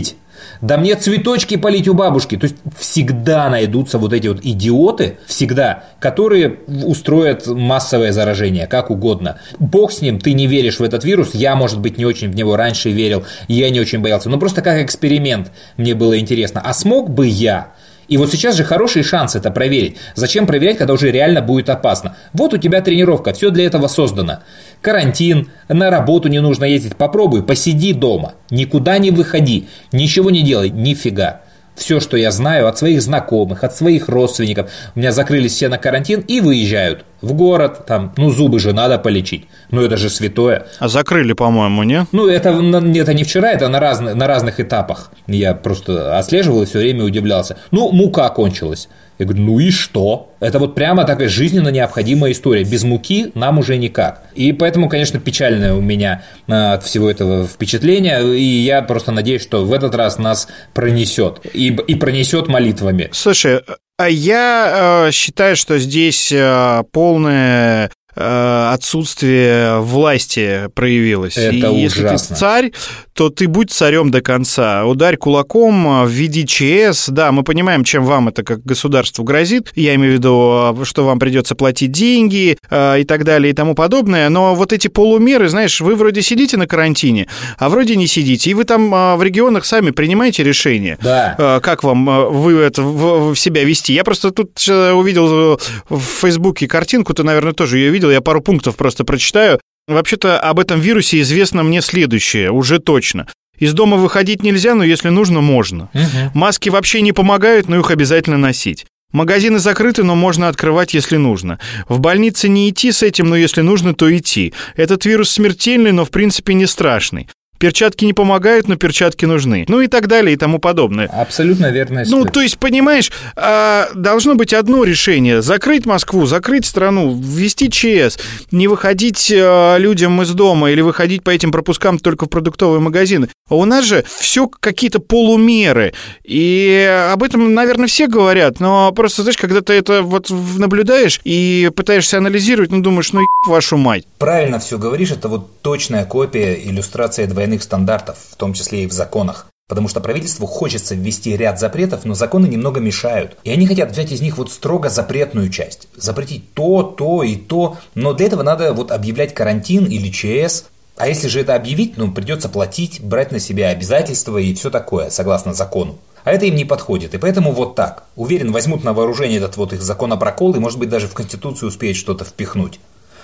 [0.62, 2.36] Да мне цветочки полить у бабушки.
[2.36, 9.40] То есть всегда найдутся вот эти вот идиоты, всегда, которые устроят массовое заражение, как угодно.
[9.58, 12.36] Бог с ним, ты не веришь в этот вирус, я, может быть, не очень в
[12.36, 14.30] него раньше верил, я не очень боялся.
[14.30, 16.62] Но просто как эксперимент мне было интересно.
[16.64, 17.72] А смог бы я?
[18.10, 19.98] И вот сейчас же хороший шанс это проверить.
[20.16, 22.18] Зачем проверять, когда уже реально будет опасно?
[22.34, 24.40] Вот у тебя тренировка, все для этого создано.
[24.82, 26.96] Карантин, на работу не нужно ездить.
[26.96, 31.42] Попробуй, посиди дома, никуда не выходи, ничего не делай, нифига.
[31.80, 35.78] Все, что я знаю от своих знакомых, от своих родственников, у меня закрылись все на
[35.78, 40.68] карантин и выезжают в город, там, ну зубы же надо полечить, ну это же святое.
[40.80, 42.06] А закрыли, по-моему, не?
[42.12, 45.12] Ну, это, это не вчера, это на, разных, на разных этапах.
[45.28, 47.58] Я просто отслеживал и все время удивлялся.
[47.72, 48.90] Ну, мука кончилась.
[49.20, 50.34] Я говорю, ну и что?
[50.40, 52.64] Это вот прямо такая жизненно необходимая история.
[52.64, 54.24] Без муки нам уже никак.
[54.34, 58.38] И поэтому, конечно, печальное у меня а, от всего этого впечатление.
[58.38, 61.42] И я просто надеюсь, что в этот раз нас пронесет.
[61.54, 63.10] И, и пронесет молитвами.
[63.12, 63.60] Слушай,
[63.98, 71.38] а я э, считаю, что здесь э, полное отсутствие власти проявилось.
[71.38, 72.36] Это И если ужасно.
[72.36, 72.72] ты царь,
[73.20, 74.86] то ты будь царем до конца.
[74.86, 77.10] Ударь кулаком, введи ЧС.
[77.10, 79.74] Да, мы понимаем, чем вам это как государству грозит.
[79.76, 83.76] Я имею в виду, что вам придется платить деньги э, и так далее и тому
[83.76, 84.30] подобное.
[84.30, 87.28] Но вот эти полумеры, знаешь, вы вроде сидите на карантине,
[87.58, 88.52] а вроде не сидите.
[88.52, 90.98] И вы там э, в регионах сами принимаете решение.
[91.02, 91.36] Да.
[91.38, 93.92] Э, Как вам э, вы это в, в себя вести?
[93.92, 95.58] Я просто тут э, увидел э,
[95.90, 98.12] в Фейсбуке картинку, ты, наверное, тоже ее видел.
[98.12, 99.60] Я пару пунктов просто прочитаю.
[99.90, 103.28] Вообще-то об этом вирусе известно мне следующее, уже точно.
[103.58, 105.90] Из дома выходить нельзя, но если нужно, можно.
[106.36, 108.86] Маски вообще не помогают, но их обязательно носить.
[109.12, 111.58] Магазины закрыты, но можно открывать, если нужно.
[111.88, 114.54] В больнице не идти с этим, но если нужно, то идти.
[114.76, 117.28] Этот вирус смертельный, но в принципе не страшный.
[117.60, 119.66] Перчатки не помогают, но перчатки нужны.
[119.68, 121.08] Ну и так далее и тому подобное.
[121.08, 125.42] Абсолютно верная Ну, то есть, понимаешь, а, должно быть одно решение.
[125.42, 128.18] Закрыть Москву, закрыть страну, ввести ЧС,
[128.52, 133.28] не выходить а, людям из дома или выходить по этим пропускам только в продуктовые магазины.
[133.50, 135.94] А у нас же все какие-то полумеры.
[136.24, 138.60] И об этом, наверное, все говорят.
[138.62, 143.76] Но просто, знаешь, когда ты это вот наблюдаешь и пытаешься анализировать, ну, думаешь, ну, вашу
[143.78, 144.06] мать.
[144.18, 148.94] Правильно все говоришь, это вот точная копия, иллюстрация двойных стандартов, в том числе и в
[148.94, 149.48] законах.
[149.68, 153.38] Потому что правительству хочется ввести ряд запретов, но законы немного мешают.
[153.44, 155.88] И они хотят взять из них вот строго запретную часть.
[155.96, 157.78] Запретить то, то и то.
[157.94, 160.66] Но для этого надо вот объявлять карантин или ЧС.
[160.98, 165.10] А если же это объявить, ну придется платить, брать на себя обязательства и все такое,
[165.12, 166.00] согласно закону.
[166.24, 167.14] А это им не подходит.
[167.14, 168.04] И поэтому вот так.
[168.16, 171.98] Уверен, возьмут на вооружение этот вот их законопрокол и, может быть, даже в Конституцию успеют
[171.98, 172.80] что-то впихнуть.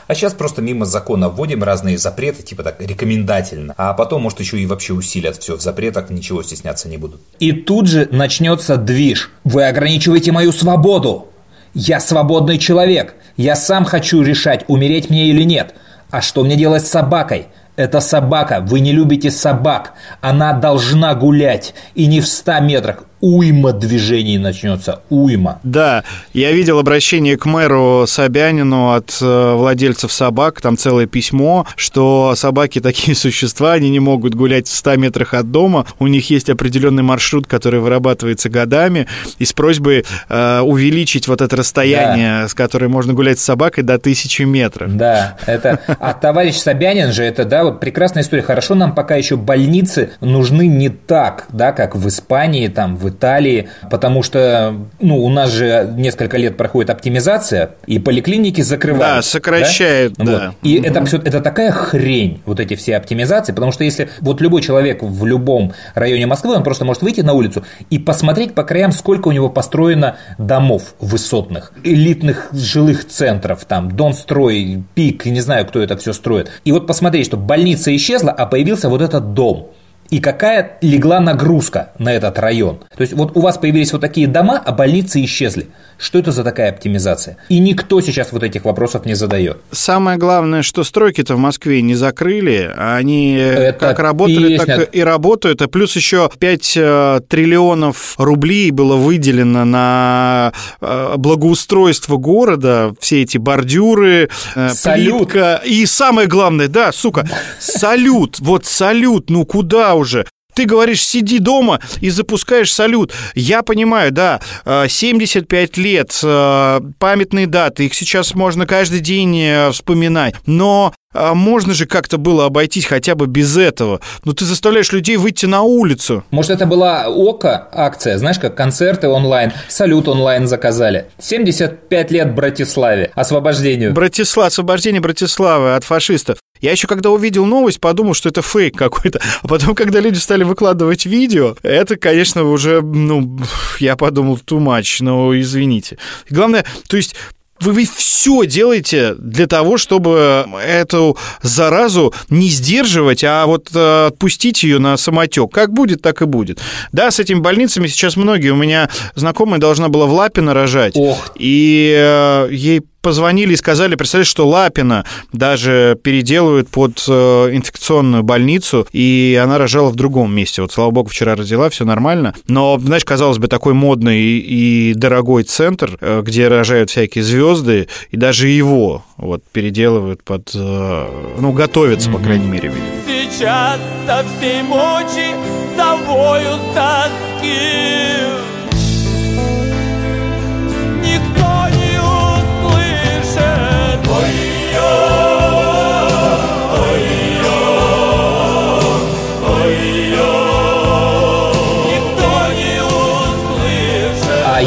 [0.07, 3.73] А сейчас просто мимо закона вводим разные запреты, типа так, рекомендательно.
[3.77, 7.21] А потом, может, еще и вообще усилят все в запретах, ничего стесняться не будут.
[7.39, 9.31] И тут же начнется движ.
[9.43, 11.27] Вы ограничиваете мою свободу.
[11.73, 13.15] Я свободный человек.
[13.35, 15.75] Я сам хочу решать, умереть мне или нет.
[16.11, 17.47] А что мне делать с собакой?
[17.75, 19.93] Это собака, вы не любите собак.
[20.21, 21.73] Она должна гулять.
[21.93, 25.59] И не в 100 метрах уйма движений начнется, уйма.
[25.63, 32.33] Да, я видел обращение к мэру Собянину от э, владельцев собак, там целое письмо, что
[32.35, 36.51] собаки такие существа, они не могут гулять в 100 метрах от дома, у них есть
[36.51, 39.07] определенный маршрут, который вырабатывается годами,
[39.39, 42.47] и с просьбой э, увеличить вот это расстояние, да.
[42.47, 44.95] с которым можно гулять с собакой, до тысячи метров.
[44.95, 45.79] Да, это...
[45.99, 48.43] А товарищ Собянин же, это, да, вот прекрасная история.
[48.43, 53.69] Хорошо нам пока еще больницы нужны не так, да, как в Испании, там, в Италии,
[53.89, 59.17] потому что ну, у нас же несколько лет проходит оптимизация, и поликлиники закрывают.
[59.17, 60.25] Да, сокращает, да.
[60.25, 60.45] да.
[60.47, 60.56] Вот.
[60.63, 64.62] И это, все, это такая хрень, вот эти все оптимизации, потому что если вот любой
[64.62, 68.91] человек в любом районе Москвы, он просто может выйти на улицу и посмотреть по краям,
[68.91, 75.82] сколько у него построено домов высотных, элитных жилых центров, там, Донстрой, Пик, не знаю, кто
[75.82, 76.51] это все строит.
[76.63, 79.71] И вот посмотреть, что больница исчезла, а появился вот этот дом
[80.09, 82.79] и какая легла нагрузка на этот район.
[82.95, 85.67] То есть вот у вас появились вот такие дома, а больницы исчезли.
[85.97, 87.37] Что это за такая оптимизация?
[87.47, 89.57] И никто сейчас вот этих вопросов не задает.
[89.71, 94.77] Самое главное, что стройки-то в Москве не закрыли, они это как работали, песня.
[94.77, 95.61] так и работают.
[95.61, 103.37] А плюс еще 5 э, триллионов рублей было выделено на э, благоустройство города, все эти
[103.37, 105.29] бордюры, э, салют.
[105.29, 105.61] плитка.
[105.65, 107.27] И самое главное, да, сука,
[107.59, 110.25] салют, вот салют, ну куда уже?
[110.55, 113.12] Ты говоришь, сиди дома и запускаешь салют.
[113.36, 119.71] Я понимаю, да, 75 э, лет, э, памятные даты, их сейчас можно каждый день э,
[119.71, 120.36] вспоминать.
[120.45, 124.01] Но можно же как-то было обойтись хотя бы без этого.
[124.25, 126.25] Но ты заставляешь людей выйти на улицу.
[126.29, 131.05] Может, это была ОКО акция, знаешь, как концерты онлайн, салют онлайн заказали.
[131.19, 133.93] 75 лет Братиславе, освобождению.
[133.93, 136.38] Братислав, освобождение Братиславы от фашистов.
[136.61, 139.21] Я еще когда увидел новость, подумал, что это фейк какой-то.
[139.41, 143.39] А потом, когда люди стали выкладывать видео, это, конечно, уже, ну,
[143.79, 145.97] я подумал, too much, но извините.
[146.29, 147.15] Главное, то есть
[147.61, 154.63] вы, вы все делаете для того, чтобы эту заразу не сдерживать, а вот э, отпустить
[154.63, 155.51] ее на самотек.
[155.51, 156.59] Как будет, так и будет.
[156.91, 158.49] Да, с этими больницами сейчас многие.
[158.49, 160.93] У меня знакомая должна была в Лапино рожать.
[160.95, 161.31] Ох.
[161.35, 167.11] И э, ей позвонили и сказали, представляешь, что Лапина даже переделывают под э,
[167.51, 170.63] инфекционную больницу, и она рожала в другом месте.
[170.63, 172.33] Вот, слава богу, вчера родила, все нормально.
[172.47, 178.17] Но, знаешь, казалось бы, такой модный и дорогой центр, э, где рожают всякие звезды, и
[178.17, 180.49] даже его вот переделывают под...
[180.55, 183.29] Э, ну, готовятся, по крайней мере, видимо.
[183.29, 185.35] Сейчас со всей мочи
[185.77, 188.24] завою тоски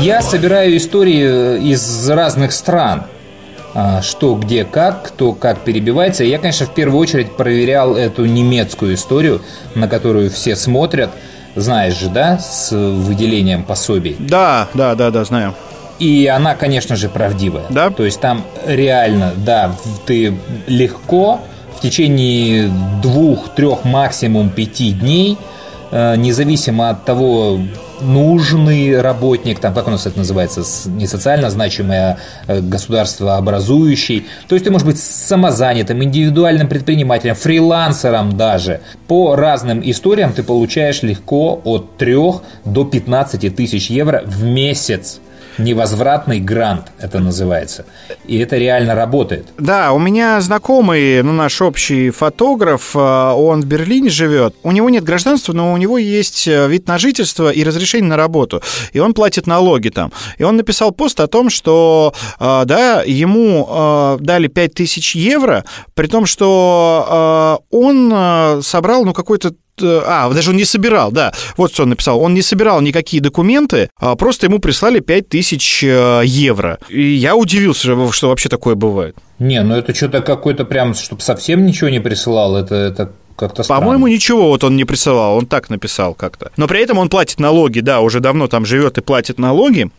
[0.01, 3.05] я собираю истории из разных стран.
[3.75, 6.25] А, что, где, как, кто как перебивается.
[6.25, 9.43] Я, конечно, в первую очередь проверял эту немецкую историю,
[9.75, 11.11] на которую все смотрят.
[11.55, 14.17] Знаешь же, да, с выделением пособий?
[14.19, 15.55] Да, да, да, да, знаю.
[15.99, 17.65] И она, конечно же, правдивая.
[17.69, 17.91] Да.
[17.91, 19.73] То есть там реально, да,
[20.07, 20.35] ты
[20.67, 21.41] легко
[21.77, 22.71] в течение
[23.03, 25.37] двух, трех, максимум пяти дней,
[25.91, 27.61] э, независимо от того,
[28.01, 34.27] нужный работник, там, как у нас это называется, не социально значимое а государство образующий.
[34.49, 38.81] То есть ты можешь быть самозанятым, индивидуальным предпринимателем, фрилансером даже.
[39.07, 42.17] По разным историям ты получаешь легко от 3
[42.65, 45.21] до 15 тысяч евро в месяц
[45.59, 47.85] невозвратный грант это называется.
[48.27, 49.47] И это реально работает.
[49.59, 54.55] Да, у меня знакомый, ну, наш общий фотограф, э, он в Берлине живет.
[54.63, 58.17] У него нет гражданства, но у него есть э, вид на жительство и разрешение на
[58.17, 58.63] работу.
[58.93, 60.13] И он платит налоги там.
[60.39, 66.27] И он написал пост о том, что, э, да, ему дали 5000 евро, при том,
[66.27, 72.21] что он собрал, ну, какой-то а, даже он не собирал, да, вот что он написал,
[72.21, 76.79] он не собирал никакие документы, а просто ему прислали 5000 э, евро.
[76.89, 79.17] И я удивился, что вообще такое бывает.
[79.39, 83.63] Не, ну это что-то какой-то прям, чтобы совсем ничего не присылал, это, это как-то.
[83.63, 86.51] По-моему, ничего вот он не присылал, он так написал как-то.
[86.57, 89.91] Но при этом он платит налоги, да, уже давно там живет и платит налоги.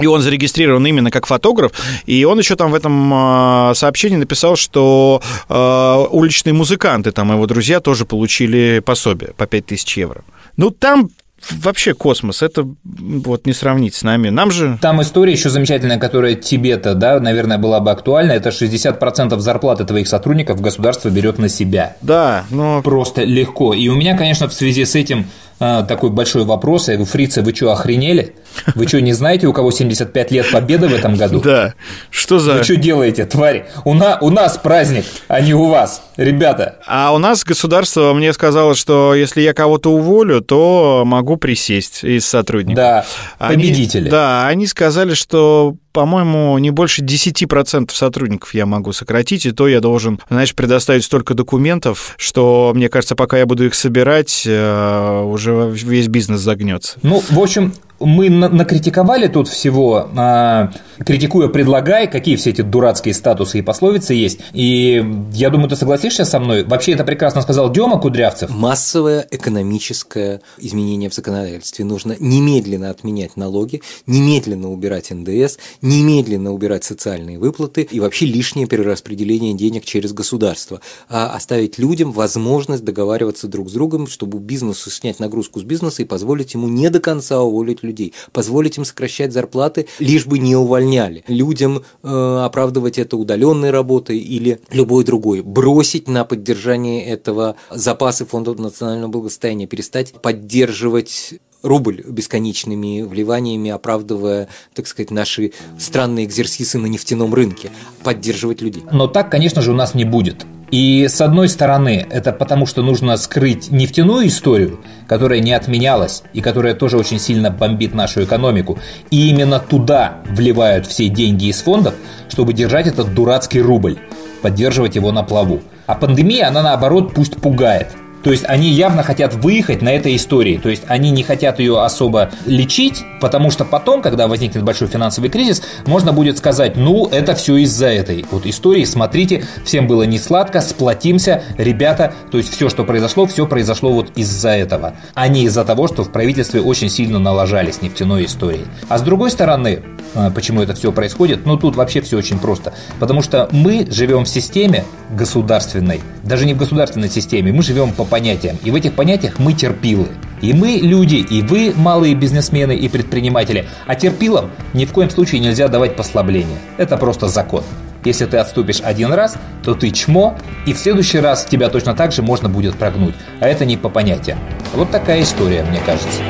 [0.00, 1.72] И он зарегистрирован именно как фотограф.
[2.06, 7.46] И он еще там в этом а, сообщении написал, что э, уличные музыканты, там его
[7.46, 10.22] друзья, тоже получили пособие по 5000 евро.
[10.56, 11.10] Ну, там
[11.50, 12.42] вообще космос.
[12.42, 14.28] Это вот не сравнить с нами.
[14.28, 14.78] Нам же...
[14.80, 18.32] Там история еще замечательная, которая тебе-то, да, наверное, была бы актуальна.
[18.32, 21.96] Это 60% зарплаты твоих сотрудников государство берет на себя.
[22.02, 22.82] Да, но...
[22.82, 23.72] Просто легко.
[23.74, 25.24] И у меня, конечно, в связи с этим а,
[25.58, 26.88] такой большой вопрос.
[26.88, 28.34] Я говорю, фрицы, вы что, охренели?
[28.74, 31.40] Вы что, не знаете, у кого 75 лет победы в этом году?
[31.40, 31.74] Да.
[32.10, 32.54] Что за...
[32.54, 33.66] Вы что делаете, твари?
[33.84, 34.18] У, на...
[34.20, 36.78] у нас праздник, а не у вас, ребята.
[36.86, 42.26] А у нас государство мне сказало, что если я кого-то уволю, то могу присесть из
[42.26, 42.76] сотрудников.
[42.76, 43.04] Да,
[43.38, 44.02] победители.
[44.02, 44.10] Они...
[44.10, 49.80] Да, они сказали, что по-моему, не больше 10% сотрудников я могу сократить, и то я
[49.80, 55.68] должен, знаешь, предоставить столько документов, что, мне кажется, пока я буду их собирать, э, уже
[55.68, 57.00] весь бизнес загнется.
[57.02, 60.70] Ну, в общем, мы накритиковали тут всего, а,
[61.04, 64.40] критикуя «предлагай», какие все эти дурацкие статусы и пословицы есть.
[64.52, 66.64] И я думаю, ты согласишься со мной?
[66.64, 68.50] Вообще это прекрасно сказал Дема Кудрявцев.
[68.50, 71.84] Массовое экономическое изменение в законодательстве.
[71.84, 79.54] Нужно немедленно отменять налоги, немедленно убирать НДС, немедленно убирать социальные выплаты и вообще лишнее перераспределение
[79.54, 85.60] денег через государство, а оставить людям возможность договариваться друг с другом, чтобы бизнесу снять нагрузку
[85.60, 90.26] с бизнеса и позволить ему не до конца уволить людей, позволить им сокращать зарплаты, лишь
[90.26, 97.04] бы не увольняли, людям э, оправдывать это удаленной работой или любой другой, бросить на поддержание
[97.06, 106.26] этого запасы фонда национального благосостояния, перестать поддерживать рубль бесконечными вливаниями, оправдывая, так сказать, наши странные
[106.26, 107.70] экзерсисы на нефтяном рынке,
[108.04, 108.84] поддерживать людей.
[108.92, 110.46] Но так, конечно же, у нас не будет.
[110.70, 116.40] И с одной стороны, это потому, что нужно скрыть нефтяную историю, которая не отменялась и
[116.40, 118.78] которая тоже очень сильно бомбит нашу экономику.
[119.10, 121.94] И именно туда вливают все деньги из фондов,
[122.28, 123.98] чтобы держать этот дурацкий рубль,
[124.42, 125.62] поддерживать его на плаву.
[125.86, 127.88] А пандемия, она наоборот пусть пугает–
[128.22, 130.58] то есть они явно хотят выехать на этой истории.
[130.58, 135.28] То есть они не хотят ее особо лечить, потому что потом, когда возникнет большой финансовый
[135.28, 138.84] кризис, можно будет сказать, ну, это все из-за этой вот истории.
[138.84, 142.12] Смотрите, всем было не сладко, сплотимся, ребята.
[142.30, 144.94] То есть все, что произошло, все произошло вот из-за этого.
[145.14, 148.64] А не из-за того, что в правительстве очень сильно налажались нефтяной историей.
[148.88, 149.82] А с другой стороны,
[150.14, 151.46] э, почему это все происходит?
[151.46, 152.74] Ну, тут вообще все очень просто.
[152.98, 158.04] Потому что мы живем в системе государственной, даже не в государственной системе, мы живем по
[158.08, 158.56] понятиям.
[158.64, 160.08] И в этих понятиях мы терпилы.
[160.40, 163.66] И мы люди, и вы малые бизнесмены и предприниматели.
[163.86, 166.58] А терпилам ни в коем случае нельзя давать послабления.
[166.76, 167.64] Это просто закон.
[168.04, 172.12] Если ты отступишь один раз, то ты чмо, и в следующий раз тебя точно так
[172.12, 173.14] же можно будет прогнуть.
[173.40, 174.38] А это не по понятиям.
[174.74, 176.20] Вот такая история, мне кажется.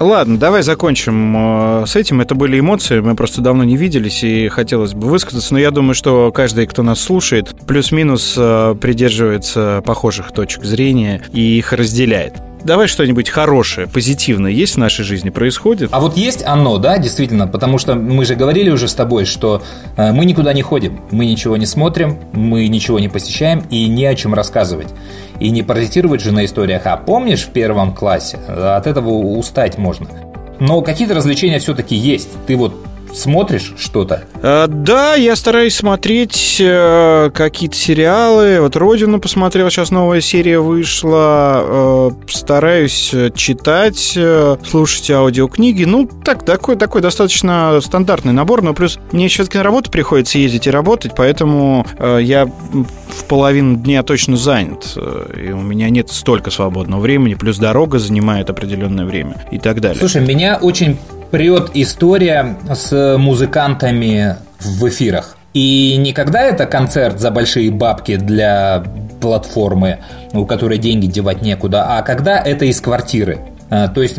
[0.00, 2.20] Ладно, давай закончим э, с этим.
[2.20, 5.94] Это были эмоции, мы просто давно не виделись, и хотелось бы высказаться, но я думаю,
[5.94, 12.34] что каждый, кто нас слушает, плюс-минус э, придерживается похожих точек зрения и их разделяет.
[12.68, 15.88] Давай что-нибудь хорошее, позитивное есть в нашей жизни, происходит?
[15.90, 19.62] А вот есть оно, да, действительно, потому что мы же говорили уже с тобой, что
[19.96, 24.04] э, мы никуда не ходим, мы ничего не смотрим, мы ничего не посещаем и не
[24.04, 24.88] о чем рассказывать.
[25.40, 28.36] И не паразитировать же на историях, а помнишь в первом классе?
[28.46, 30.06] От этого устать можно.
[30.60, 32.28] Но какие-то развлечения все-таки есть.
[32.46, 32.74] Ты вот
[33.14, 34.24] смотришь что-то?
[34.42, 38.60] А, да, я стараюсь смотреть э, какие-то сериалы.
[38.60, 41.62] Вот «Родину» посмотрел, сейчас новая серия вышла.
[41.64, 45.84] Э, стараюсь читать, э, слушать аудиокниги.
[45.84, 50.66] Ну, так, такой, такой достаточно стандартный набор, но плюс мне все-таки на работу приходится ездить
[50.66, 54.92] и работать, поэтому э, я в половину дня точно занят.
[54.96, 59.80] Э, и у меня нет столько свободного времени, плюс дорога занимает определенное время и так
[59.80, 59.98] далее.
[59.98, 60.98] Слушай, меня очень
[61.30, 65.36] прет история с музыкантами в эфирах.
[65.54, 68.84] И не когда это концерт за большие бабки для
[69.20, 69.98] платформы,
[70.32, 73.38] у которой деньги девать некуда, а когда это из квартиры.
[73.70, 74.18] А, то есть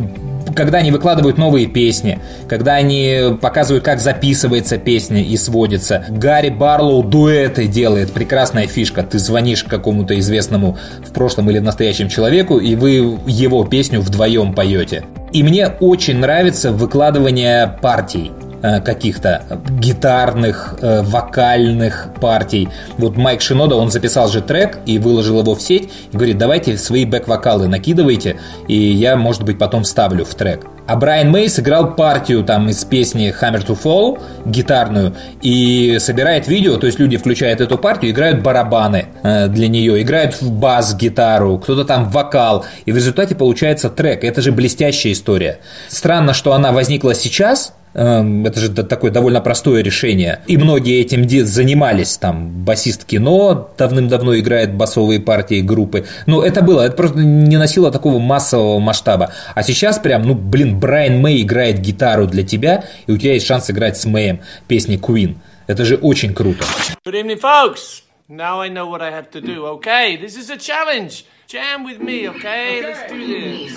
[0.56, 6.06] когда они выкладывают новые песни, когда они показывают, как записывается песня и сводится.
[6.10, 9.04] Гарри Барлоу дуэты делает, прекрасная фишка.
[9.04, 14.54] Ты звонишь какому-то известному в прошлом или в настоящем человеку, и вы его песню вдвоем
[14.54, 15.04] поете.
[15.32, 18.32] И мне очень нравится выкладывание партий.
[18.62, 19.44] Э, каких-то
[19.80, 22.70] гитарных, э, вокальных партий.
[22.98, 26.78] Вот Майк Шинода, он записал же трек и выложил его в сеть и говорит, давайте
[26.78, 28.38] свои бэк-вокалы накидывайте,
[28.68, 30.66] и я, может быть, потом вставлю в трек.
[30.90, 36.78] А Брайан Мэй сыграл партию там из песни Hammer to Fall, гитарную, и собирает видео,
[36.78, 41.86] то есть люди включают эту партию, играют барабаны э, для нее, играют в бас-гитару, кто-то
[41.86, 44.24] там вокал, и в результате получается трек.
[44.24, 45.60] Это же блестящая история.
[45.90, 50.42] Странно, что она возникла сейчас, это же такое довольно простое решение.
[50.48, 52.18] И многие этим занимались.
[52.18, 56.06] Там басист кино давным-давно играет басовые партии группы.
[56.26, 59.32] Но это было, это просто не носило такого массового масштаба.
[59.56, 63.48] А сейчас прям, ну, блин, Брайан Мэй играет гитару для тебя, и у тебя есть
[63.48, 65.38] шанс играть с Мэем песни Queen.
[65.68, 66.66] Это же очень круто.
[67.06, 68.04] Good evening, folks.
[68.30, 69.66] Now I know what I have to do.
[69.78, 71.26] Okay, this is a challenge.
[71.48, 72.80] Jam with me, okay?
[72.80, 72.84] okay.
[72.84, 73.74] Let's do this.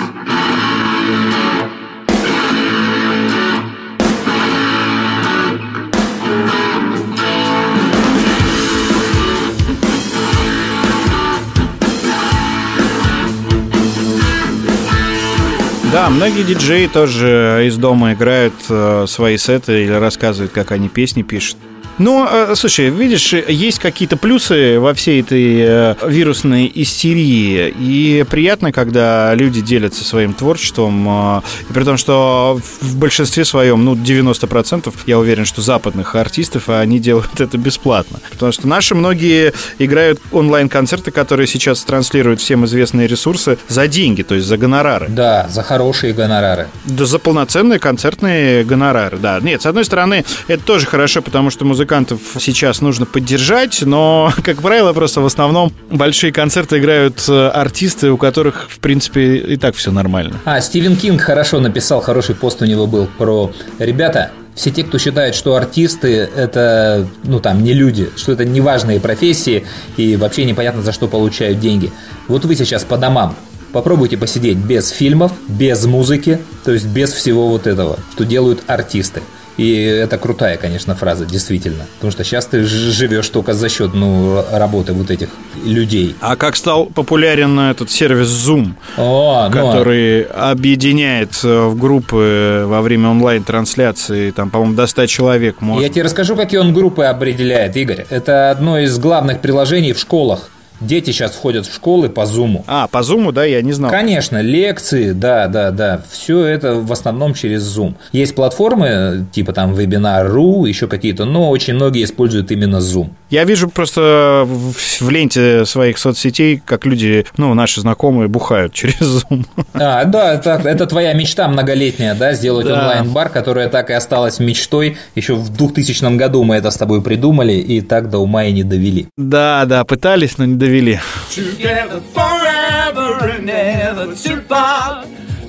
[15.93, 21.21] Да, многие диджеи тоже из дома играют э, свои сеты или рассказывают, как они песни
[21.21, 21.59] пишут.
[21.99, 27.73] Ну, э, слушай, видишь, есть какие-то плюсы во всей этой э, вирусной истерии.
[27.79, 31.07] И приятно, когда люди делятся своим творчеством.
[31.09, 36.69] Э, и при том, что в большинстве своем, ну, 90% я уверен, что западных артистов,
[36.69, 38.21] они делают это бесплатно.
[38.31, 44.35] Потому что наши многие играют онлайн-концерты, которые сейчас транслируют всем известные ресурсы за деньги, то
[44.35, 45.09] есть за гонорары.
[45.09, 46.69] Да, за хорошие гонорары.
[46.85, 49.41] Да, за полноценные концертные гонорары, да.
[49.41, 54.33] Нет, с одной стороны, это тоже хорошо, потому что музыка музыкантов сейчас нужно поддержать, но,
[54.45, 59.57] как правило, просто в основном большие концерты играют э, артисты, у которых, в принципе, и
[59.57, 60.39] так все нормально.
[60.45, 64.99] А, Стивен Кинг хорошо написал, хороший пост у него был про «Ребята, все те, кто
[64.99, 69.65] считает, что артисты это, ну там, не люди, что это неважные профессии
[69.97, 71.91] и вообще непонятно за что получают деньги.
[72.29, 73.35] Вот вы сейчас по домам
[73.73, 79.23] попробуйте посидеть без фильмов, без музыки, то есть без всего вот этого, что делают артисты.
[79.57, 81.85] И это крутая, конечно, фраза, действительно.
[81.97, 85.29] Потому что сейчас ты живешь только за счет ну, работы вот этих
[85.65, 86.17] людей.
[86.21, 90.51] А как стал популярен этот сервис Zoom, О, ну, который ну...
[90.51, 95.83] объединяет э, в группы во время онлайн-трансляции, там, по-моему, до 100 человек можно.
[95.83, 98.07] Я тебе расскажу, какие он группы определяет, Игорь.
[98.09, 100.49] Это одно из главных приложений в школах.
[100.87, 102.65] Дети сейчас входят в школы по Зуму.
[102.67, 103.91] А, по Зуму, да, я не знал.
[103.91, 106.03] Конечно, лекции, да, да, да.
[106.11, 107.95] Все это в основном через Zoom.
[108.13, 113.11] Есть платформы, типа там Webinar.ru, еще какие-то, но очень многие используют именно Zoom.
[113.31, 119.47] Я вижу просто в ленте своих соцсетей, как люди, ну, наши знакомые, бухают через Zoom.
[119.75, 122.81] А, да, это, это твоя мечта многолетняя, да, сделать да.
[122.81, 124.97] онлайн-бар, которая так и осталась мечтой.
[125.15, 128.65] Еще в 2000 году мы это с тобой придумали, и так до ума и не
[128.65, 129.07] довели.
[129.17, 131.00] Да, да, пытались, но не довели довели.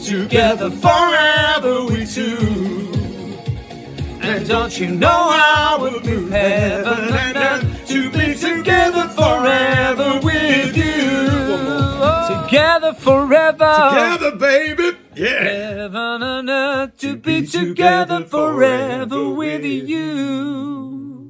[0.04, 2.88] Together forever we two.
[4.20, 10.76] And don't you know I would move heaven and earth to be together forever with
[10.76, 11.28] you.
[12.28, 13.74] Together forever.
[13.90, 14.96] Together, baby.
[15.14, 15.44] Yeah.
[15.44, 21.21] Heaven and earth to be together forever with you.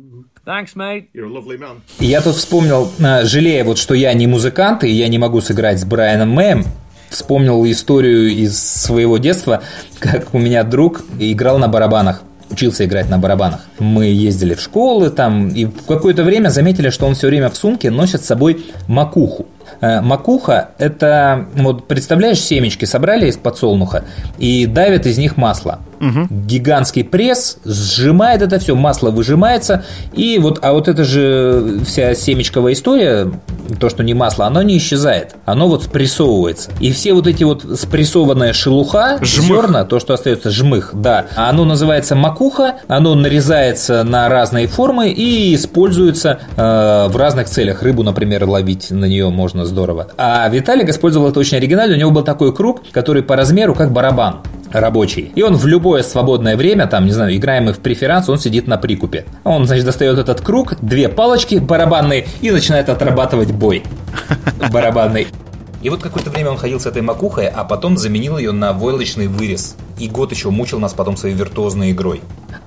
[0.45, 1.05] Thanks, mate.
[1.13, 1.81] You're a lovely man.
[1.99, 5.79] Я тут вспомнил, а, жалея вот, что я не музыкант, и я не могу сыграть
[5.79, 6.65] с Брайаном Мэем,
[7.09, 9.63] вспомнил историю из своего детства,
[9.99, 12.23] как у меня друг играл на барабанах
[12.53, 13.61] учился играть на барабанах.
[13.79, 17.57] Мы ездили в школы там, и в какое-то время заметили, что он все время в
[17.57, 19.47] сумке носит с собой макуху.
[19.81, 24.05] Э, макуха– это, вот представляешь, семечки собрали из подсолнуха
[24.37, 25.79] и давят из них масло.
[25.99, 26.27] Угу.
[26.29, 32.73] Гигантский пресс сжимает это все, масло выжимается, и вот, а вот эта же вся семечковая
[32.73, 33.31] история,
[33.79, 36.71] то, что не масло, оно не исчезает, оно вот спрессовывается.
[36.81, 39.47] И все вот эти вот спрессованная шелуха, жмых.
[39.47, 45.55] зерна, то, что остается жмых, да, оно называется макуха, оно нарезается на разные формы и
[45.55, 47.81] используется э, в разных целях.
[47.81, 50.07] Рыбу, например, ловить на нее можно здорово.
[50.17, 53.91] А Виталик использовал это очень оригинально, у него был такой круг, который по размеру как
[53.91, 54.41] барабан
[54.71, 55.31] рабочий.
[55.35, 58.67] И он в любое свободное время, там, не знаю, играем мы в преферанс, он сидит
[58.67, 59.25] на прикупе.
[59.43, 63.83] Он, значит, достает этот круг, две палочки барабанные и начинает отрабатывать бой
[64.71, 65.27] барабанный.
[65.81, 69.27] И вот какое-то время он ходил с этой макухой, а потом заменил ее на войлочный
[69.27, 69.75] вырез.
[69.99, 72.21] И год еще мучил нас потом своей виртуозной игрой.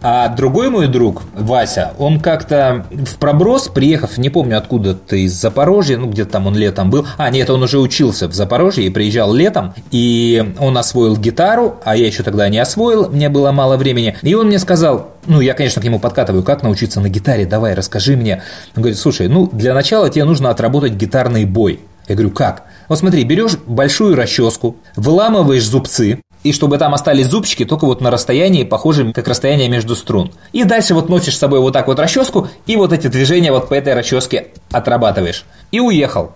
[0.09, 5.99] А другой мой друг, Вася, он как-то в проброс, приехав, не помню откуда-то из Запорожья,
[5.99, 7.05] ну где-то там он летом был.
[7.17, 9.75] А, нет, он уже учился в Запорожье и приезжал летом.
[9.91, 14.17] И он освоил гитару, а я еще тогда не освоил, мне было мало времени.
[14.23, 17.75] И он мне сказал, ну, я, конечно, к нему подкатываю, как научиться на гитаре, давай,
[17.75, 18.45] расскажи мне.
[18.77, 21.81] Он говорит, слушай, ну, для начала тебе нужно отработать гитарный бой.
[22.07, 22.63] Я говорю, как?
[22.89, 28.11] Вот смотри, берешь большую расческу, выламываешь зубцы, и чтобы там остались зубчики только вот на
[28.11, 30.31] расстоянии, похожем как расстояние между струн.
[30.53, 33.69] И дальше вот носишь с собой вот так вот расческу, и вот эти движения вот
[33.69, 35.45] по этой расческе отрабатываешь.
[35.73, 36.33] И уехал.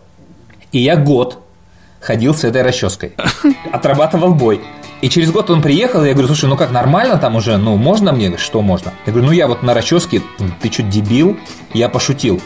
[0.73, 1.39] И я год
[2.01, 3.13] ходил с этой расческой.
[3.73, 4.61] Отрабатывал бой.
[5.01, 7.77] И через год он приехал, и я говорю, слушай, ну как, нормально там уже, ну
[7.77, 8.37] можно мне?
[8.37, 8.93] Что можно?
[9.07, 10.23] Я говорю, ну я вот на расческе,
[10.61, 11.39] ты что, дебил?
[11.73, 12.41] Я пошутил.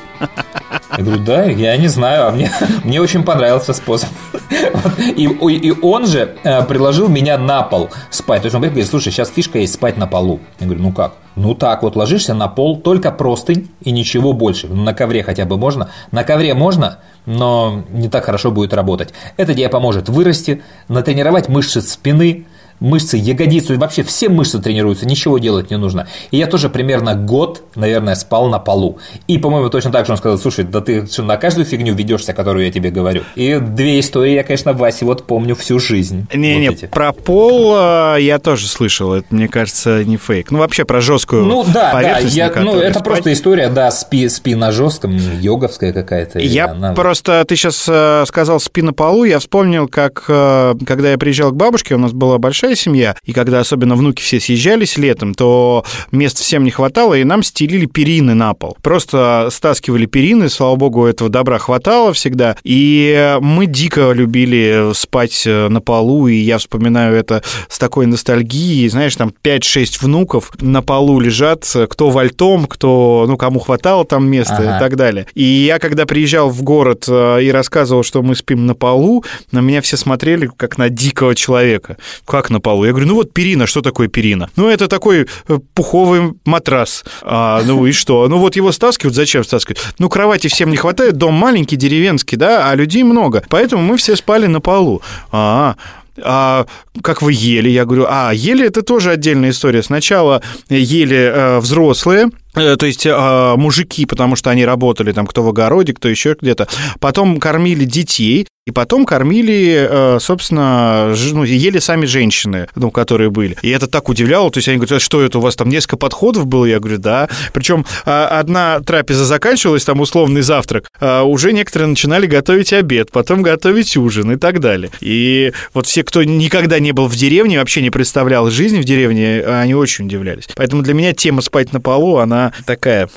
[0.97, 2.53] Я говорю, да, я не знаю, а мне,
[2.85, 4.09] мне очень понравился способ.
[5.17, 8.43] И, и он же э, предложил меня на пол спать.
[8.43, 10.41] То есть он говорит, слушай, сейчас фишка есть спать на полу.
[10.61, 11.15] Я говорю, ну как?
[11.37, 14.69] Ну так вот, ложишься на пол, только простынь и ничего больше.
[14.69, 15.91] На ковре хотя бы можно.
[16.13, 19.13] На ковре можно, но не так хорошо будет работать.
[19.37, 22.47] Это тебе поможет вырасти, натренировать мышцы спины,
[22.81, 26.07] мышцы ягодицу, вообще все мышцы тренируются, ничего делать не нужно.
[26.31, 28.99] И я тоже примерно год, наверное, спал на полу.
[29.27, 32.67] И, по-моему, точно так же он сказал, слушай, да ты на каждую фигню ведешься, которую
[32.67, 33.23] я тебе говорю.
[33.35, 36.27] И две истории я, конечно, Васе вот помню всю жизнь.
[36.35, 40.51] Не-не, вот про пол э, я тоже слышал, это, мне кажется, не фейк.
[40.51, 43.05] Ну, вообще про жесткую Ну, да, да, я, ну, это спать.
[43.05, 46.39] просто история, да, спи, спи на жестком, йоговская какая-то.
[46.39, 46.93] Я она...
[46.93, 51.51] просто, ты сейчас э, сказал спи на полу, я вспомнил, как, э, когда я приезжал
[51.51, 55.35] к бабушке, у нас была большая большая семья, и когда особенно внуки все съезжались летом,
[55.35, 58.77] то мест всем не хватало, и нам стелили перины на пол.
[58.83, 65.69] Просто стаскивали перины, слава богу, этого добра хватало всегда, и мы дико любили спать э,
[65.69, 71.21] на полу, и я вспоминаю это с такой ностальгией, знаешь, там 5-6 внуков на полу
[71.21, 74.77] лежат, кто вальтом, кто, ну, кому хватало там места ага.
[74.77, 75.27] и так далее.
[75.35, 79.59] И я, когда приезжал в город э, и рассказывал, что мы спим на полу, на
[79.59, 81.99] меня все смотрели как на дикого человека.
[82.25, 82.85] Как на полу.
[82.85, 84.49] Я говорю, ну вот перина, что такое перина?
[84.57, 87.05] Ну, это такой э, пуховый матрас.
[87.23, 88.27] А, ну и что?
[88.29, 89.83] Ну вот его стаскивают, зачем стаскивать?
[89.99, 93.43] Ну, кровати всем не хватает, дом маленький, деревенский, да, а людей много.
[93.49, 95.03] Поэтому мы все спали на полу.
[95.31, 95.77] А,
[96.23, 96.67] а
[97.03, 97.69] как вы ели?
[97.69, 99.83] Я говорю, а, ели это тоже отдельная история.
[99.83, 105.43] Сначала ели э, взрослые, э, то есть э, мужики, потому что они работали там кто
[105.43, 106.69] в огороде, кто еще где-то.
[107.01, 113.59] Потом кормили детей, и потом кормили, э, собственно, ну, ели сами женщины, ну, которые были.
[113.61, 114.51] И это так удивляло.
[114.51, 116.65] То есть они говорят, «А что это у вас там несколько подходов было?
[116.65, 117.29] Я говорю, да.
[117.53, 123.43] Причем а, одна трапеза заканчивалась, там условный завтрак, а уже некоторые начинали готовить обед, потом
[123.43, 124.91] готовить ужин и так далее.
[125.01, 129.43] И вот все, кто никогда не был в деревне, вообще не представлял жизнь в деревне,
[129.43, 130.49] они очень удивлялись.
[130.57, 133.09] Поэтому для меня тема спать на полу, она такая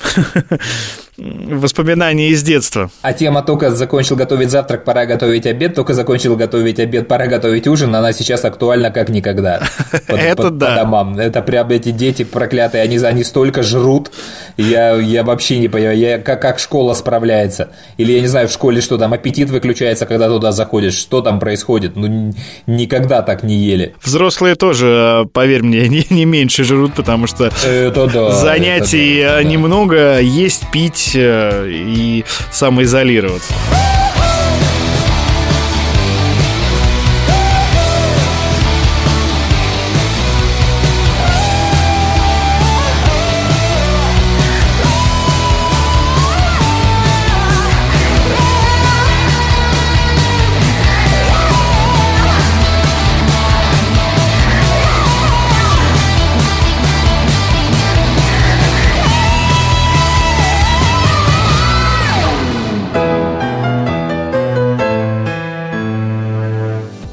[1.18, 2.90] воспоминания из детства.
[3.02, 7.66] А тема только закончил готовить завтрак, пора готовить обед, только закончил готовить обед, пора готовить
[7.66, 9.60] ужин, она сейчас актуальна как никогда.
[10.06, 10.66] Это да.
[10.66, 11.18] По домам.
[11.18, 14.12] Это прям эти дети проклятые, они, они столько жрут,
[14.56, 17.70] я, я вообще не понимаю, я, как, как школа справляется.
[17.96, 21.40] Или я не знаю, в школе что там, аппетит выключается, когда туда заходишь, что там
[21.40, 21.96] происходит?
[21.96, 22.32] Ну,
[22.66, 23.94] никогда так не ели.
[24.02, 29.42] Взрослые тоже, поверь мне, не, не меньше жрут, потому что это да, занятий это да,
[29.42, 33.54] немного, есть, пить, и самоизолироваться.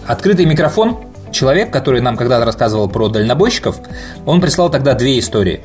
[0.05, 0.97] Открытый микрофон.
[1.31, 3.77] Человек, который нам когда-то рассказывал про дальнобойщиков,
[4.25, 5.61] он прислал тогда две истории.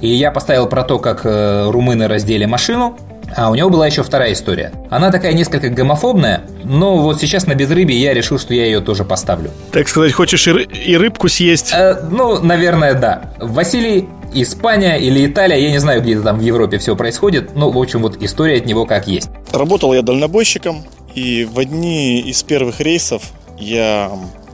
[0.00, 2.96] И я поставил про то, как э, румыны раздели машину,
[3.34, 4.72] а у него была еще вторая история.
[4.90, 9.04] Она такая несколько гомофобная, но вот сейчас на безрыбье я решил, что я ее тоже
[9.04, 9.50] поставлю.
[9.72, 11.72] Так сказать, хочешь и, ры- и рыбку съесть?
[11.74, 13.32] Э, ну, наверное, да.
[13.38, 17.78] Василий, Испания или Италия, я не знаю, где там в Европе все происходит, но, в
[17.78, 19.30] общем, вот история от него как есть.
[19.52, 20.84] Работал я дальнобойщиком,
[21.14, 23.22] и в одни из первых рейсов
[23.58, 24.10] я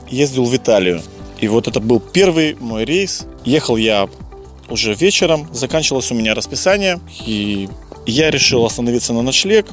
[0.09, 1.01] ездил в Италию.
[1.39, 3.25] И вот это был первый мой рейс.
[3.43, 4.07] Ехал я
[4.69, 7.69] уже вечером, заканчивалось у меня расписание, и
[8.05, 9.67] я решил остановиться на ночлег,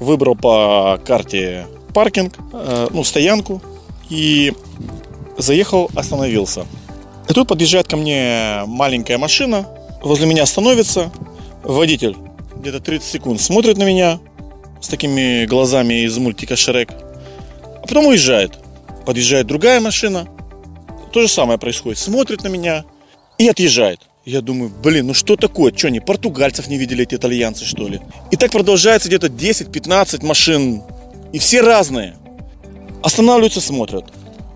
[0.00, 3.62] выбрал по карте паркинг, э, ну, стоянку,
[4.10, 4.52] и
[5.38, 6.66] заехал, остановился.
[7.28, 9.66] И тут подъезжает ко мне маленькая машина,
[10.02, 11.12] возле меня становится
[11.62, 12.16] водитель,
[12.56, 14.18] где-то 30 секунд, смотрит на меня
[14.80, 18.58] с такими глазами из мультика Шрек, а потом уезжает.
[19.06, 20.28] Подъезжает другая машина,
[21.12, 22.84] то же самое происходит, смотрит на меня
[23.38, 24.00] и отъезжает.
[24.24, 25.72] Я думаю, блин, ну что такое?
[25.76, 28.00] Что, они португальцев не видели, эти итальянцы, что ли?
[28.30, 30.82] И так продолжается где-то 10-15 машин.
[31.32, 32.16] И все разные.
[33.02, 34.06] Останавливаются, смотрят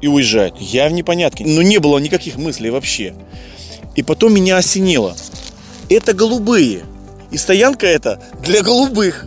[0.00, 0.56] и уезжают.
[0.58, 1.44] Я в непонятке.
[1.44, 3.14] Но не было никаких мыслей вообще.
[3.94, 5.14] И потом меня осенило.
[5.90, 6.84] Это голубые.
[7.30, 9.26] И стоянка эта для голубых.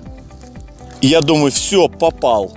[1.01, 2.53] И я думаю, все, попал.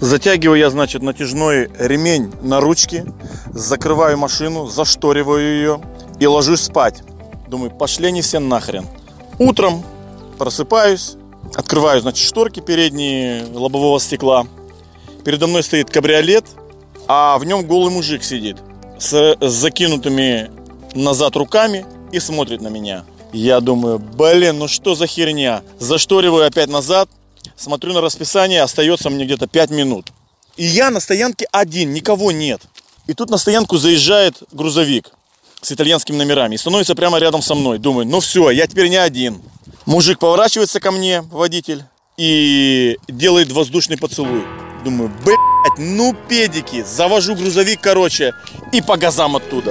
[0.00, 3.04] Затягиваю я, значит, натяжной ремень на ручке,
[3.52, 5.80] закрываю машину, зашториваю ее
[6.20, 7.02] и ложусь спать.
[7.48, 8.86] Думаю, пошли они все нахрен.
[9.38, 9.82] Утром
[10.38, 11.16] просыпаюсь,
[11.54, 14.46] открываю, значит, шторки передние лобового стекла.
[15.24, 16.44] Передо мной стоит кабриолет,
[17.08, 18.58] а в нем голый мужик сидит
[18.98, 20.50] с закинутыми
[20.94, 23.04] назад руками и смотрит на меня.
[23.32, 25.62] Я думаю, блин, ну что за херня?
[25.78, 27.08] Зашториваю опять назад,
[27.58, 30.12] смотрю на расписание, остается мне где-то 5 минут.
[30.56, 32.62] И я на стоянке один, никого нет.
[33.06, 35.10] И тут на стоянку заезжает грузовик
[35.60, 37.78] с итальянскими номерами и становится прямо рядом со мной.
[37.78, 39.42] Думаю, ну все, я теперь не один.
[39.86, 41.84] Мужик поворачивается ко мне, водитель,
[42.16, 44.44] и делает воздушный поцелуй.
[44.84, 45.38] Думаю, блять,
[45.78, 46.82] ну педики.
[46.82, 48.34] Завожу грузовик, короче,
[48.72, 49.70] и по газам оттуда.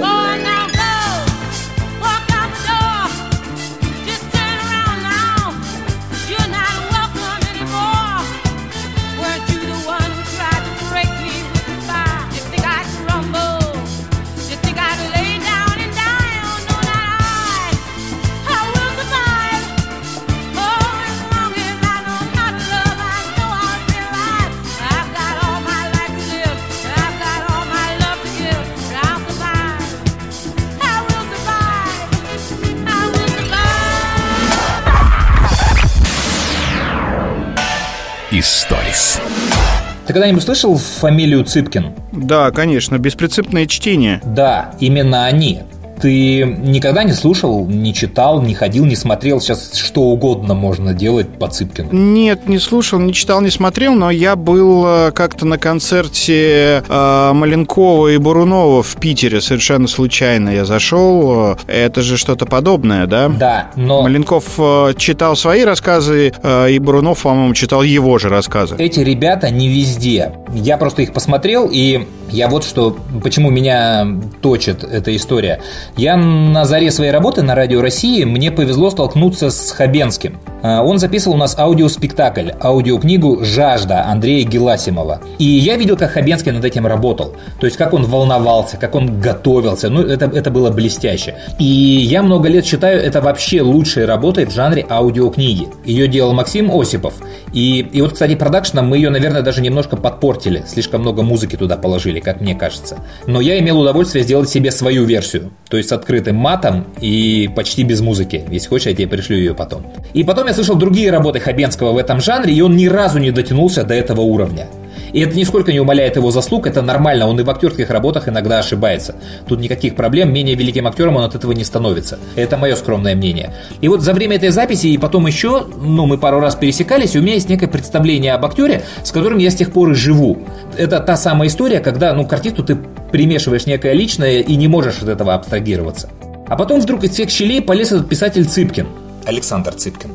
[40.18, 41.92] Когда-нибудь слышал фамилию Цыпкин?
[42.10, 44.20] Да, конечно, беспринципное чтение.
[44.24, 45.60] Да, именно они.
[46.00, 49.40] Ты никогда не слушал, не читал, не ходил, не смотрел?
[49.40, 51.88] Сейчас что угодно можно делать по Цыпкину.
[51.92, 57.32] Нет, не слушал, не читал, не смотрел, но я был э, как-то на концерте э,
[57.32, 60.50] Маленкова и Бурунова в Питере совершенно случайно.
[60.50, 61.56] Я зашел.
[61.66, 63.28] Это же что-то подобное, да?
[63.28, 64.02] Да, но...
[64.02, 68.76] Маленков э, читал свои рассказы, э, и Бурунов, по-моему, читал его же рассказы.
[68.78, 70.32] Эти ребята не везде.
[70.52, 72.96] Я просто их посмотрел, и я вот что...
[73.22, 74.06] Почему меня
[74.40, 75.60] точит эта история.
[75.96, 80.38] Я на заре своей работы на Радио России мне повезло столкнуться с Хабенским.
[80.62, 85.20] А, он записывал у нас аудиоспектакль, аудиокнигу «Жажда» Андрея Геласимова.
[85.38, 87.34] И я видел, как Хабенский над этим работал.
[87.60, 89.88] То есть, как он волновался, как он готовился.
[89.88, 91.36] Ну, это, это было блестяще.
[91.58, 95.68] И я много лет считаю это вообще лучшей работой в жанре аудиокниги.
[95.84, 97.14] Ее делал Максим Осипов.
[97.52, 100.64] И, и вот, кстати, продакшеном мы ее, наверное, даже немножко подпортили.
[100.66, 102.98] Слишком много музыки туда положили, как мне кажется.
[103.26, 105.50] Но я имел удовольствие сделать себе свою версию.
[105.68, 108.44] То есть с открытым матом и почти без музыки.
[108.50, 109.86] Если хочешь, я тебе пришлю ее потом.
[110.12, 113.30] И потом я слышал другие работы Хабенского в этом жанре, и он ни разу не
[113.30, 114.66] дотянулся до этого уровня.
[115.12, 118.58] И это нисколько не умаляет его заслуг, это нормально, он и в актерских работах иногда
[118.58, 119.16] ошибается.
[119.46, 122.18] Тут никаких проблем, менее великим актером он от этого не становится.
[122.36, 123.54] Это мое скромное мнение.
[123.80, 127.18] И вот за время этой записи и потом еще, ну, мы пару раз пересекались, и
[127.18, 130.38] у меня есть некое представление об актере, с которым я с тех пор и живу.
[130.76, 132.76] Это та самая история, когда, ну, к артисту ты
[133.10, 136.10] примешиваешь некое личное и не можешь от этого абстрагироваться.
[136.46, 138.86] А потом вдруг из всех щелей полез этот писатель Цыпкин.
[139.26, 140.10] Александр Цыпкин.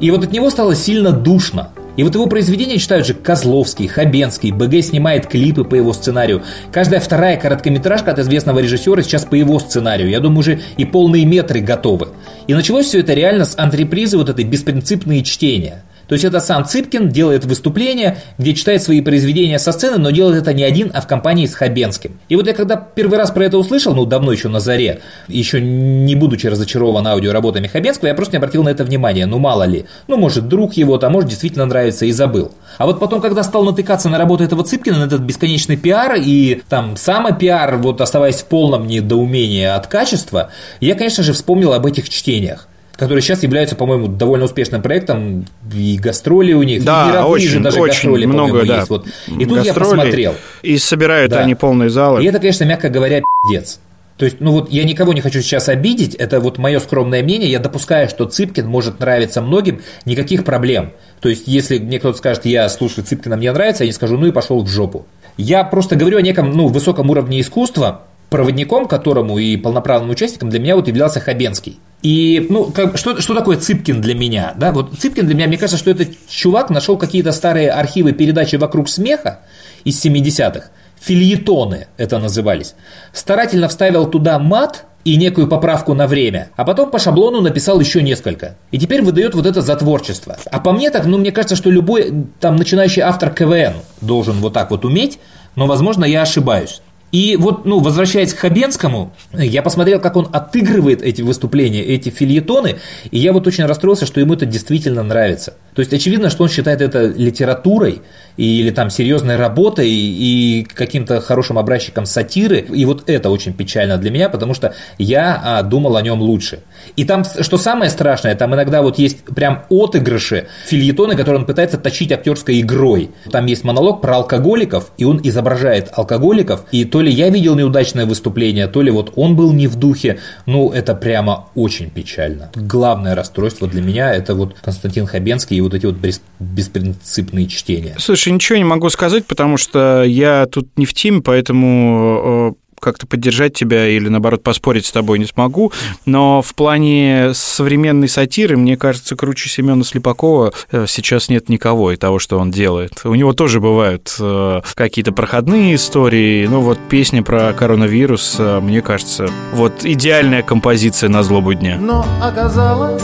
[0.00, 1.70] И вот от него стало сильно душно.
[1.98, 6.44] И вот его произведения читают же Козловский, Хабенский, БГ снимает клипы по его сценарию.
[6.70, 10.08] Каждая вторая короткометражка от известного режиссера сейчас по его сценарию.
[10.08, 12.10] Я думаю, уже и полные метры готовы.
[12.46, 15.82] И началось все это реально с антрепризы вот этой беспринципные чтения.
[16.08, 20.42] То есть это сам Цыпкин делает выступление, где читает свои произведения со сцены, но делает
[20.42, 22.18] это не один, а в компании с Хабенским.
[22.28, 25.60] И вот я когда первый раз про это услышал, ну давно еще на заре, еще
[25.60, 29.84] не будучи разочарован аудиоработами Хабенского, я просто не обратил на это внимания, ну мало ли.
[30.06, 32.52] Ну может друг его, там может действительно нравится и забыл.
[32.78, 36.62] А вот потом, когда стал натыкаться на работу этого Цыпкина, на этот бесконечный пиар и
[36.68, 40.50] там самопиар, вот оставаясь в полном недоумении от качества,
[40.80, 42.66] я, конечно же, вспомнил об этих чтениях
[42.98, 47.48] которые сейчас являются, по-моему, довольно успешным проектом, и гастроли у них, да, и мировые очень,
[47.48, 48.78] же даже очень гастроли, много, да.
[48.78, 48.90] есть.
[48.90, 49.06] Вот.
[49.38, 50.34] И тут я посмотрел.
[50.62, 51.40] И собирают да.
[51.40, 52.22] они полные залы.
[52.22, 53.78] И это, конечно, мягко говоря, пиздец.
[54.16, 57.48] То есть, ну вот я никого не хочу сейчас обидеть, это вот мое скромное мнение,
[57.48, 60.90] я допускаю, что Цыпкин может нравиться многим, никаких проблем.
[61.20, 64.26] То есть, если мне кто-то скажет, я слушаю Цыпкина, мне нравится, я не скажу, ну
[64.26, 65.06] и пошел в жопу.
[65.36, 70.60] Я просто говорю о неком, ну, высоком уровне искусства, проводником которому и полноправным участником для
[70.60, 71.78] меня вот являлся Хабенский.
[72.02, 74.54] И, ну, как, что, что такое Цыпкин для меня?
[74.56, 78.56] Да, вот Цыпкин для меня, мне кажется, что этот чувак нашел какие-то старые архивы передачи
[78.56, 79.40] «Вокруг смеха»
[79.84, 80.66] из 70-х,
[81.00, 82.74] фильетоны это назывались,
[83.12, 88.02] старательно вставил туда мат и некую поправку на время, а потом по шаблону написал еще
[88.02, 88.56] несколько.
[88.70, 90.36] И теперь выдает вот это за творчество.
[90.50, 94.52] А по мне так, ну, мне кажется, что любой там начинающий автор КВН должен вот
[94.52, 95.18] так вот уметь,
[95.56, 96.82] но, возможно, я ошибаюсь.
[97.12, 102.76] И вот, ну, возвращаясь к Хабенскому, я посмотрел, как он отыгрывает эти выступления, эти фильетоны,
[103.10, 105.54] и я вот очень расстроился, что ему это действительно нравится.
[105.78, 108.02] То есть очевидно, что он считает это литературой
[108.36, 112.58] или там серьезной работой и каким-то хорошим образчиком сатиры.
[112.58, 116.64] И вот это очень печально для меня, потому что я а, думал о нем лучше.
[116.96, 121.78] И там, что самое страшное, там иногда вот есть прям отыгрыши, фильетоны, которые он пытается
[121.78, 123.12] точить актерской игрой.
[123.30, 128.06] Там есть монолог про алкоголиков, и он изображает алкоголиков, и то ли я видел неудачное
[128.06, 130.18] выступление, то ли вот он был не в духе.
[130.46, 132.50] Ну, это прямо очень печально.
[132.54, 135.96] Главное расстройство для меня это вот Константин Хабенский и вот эти вот
[136.38, 137.94] беспринципные чтения.
[137.98, 143.06] Слушай, ничего не могу сказать, потому что я тут не в теме, поэтому э, как-то
[143.06, 145.72] поддержать тебя или, наоборот, поспорить с тобой не смогу,
[146.06, 151.96] но в плане современной сатиры, мне кажется, круче Семена Слепакова э, сейчас нет никого и
[151.96, 153.00] того, что он делает.
[153.04, 158.82] У него тоже бывают э, какие-то проходные истории, ну вот песня про коронавирус, э, мне
[158.82, 161.78] кажется, вот идеальная композиция на злобу дня.
[161.80, 163.02] Но оказалось,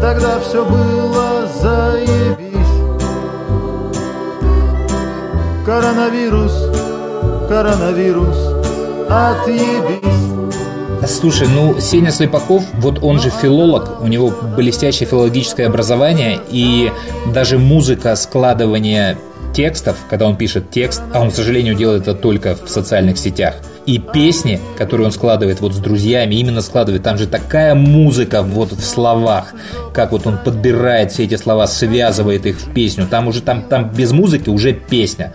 [0.00, 2.54] тогда все было заебись.
[5.64, 6.52] Коронавирус,
[7.48, 8.53] коронавирус,
[9.08, 10.24] отъебись.
[11.06, 16.90] Слушай, ну Сеня Слепаков, вот он же филолог, у него блестящее филологическое образование, и
[17.32, 19.18] даже музыка складывания
[19.54, 23.56] текстов, когда он пишет текст, а он, к сожалению, делает это только в социальных сетях,
[23.86, 28.72] и песни, которые он складывает вот с друзьями, именно складывает, там же такая музыка вот
[28.72, 29.52] в словах,
[29.92, 33.90] как вот он подбирает все эти слова, связывает их в песню, там уже там, там
[33.90, 35.32] без музыки уже песня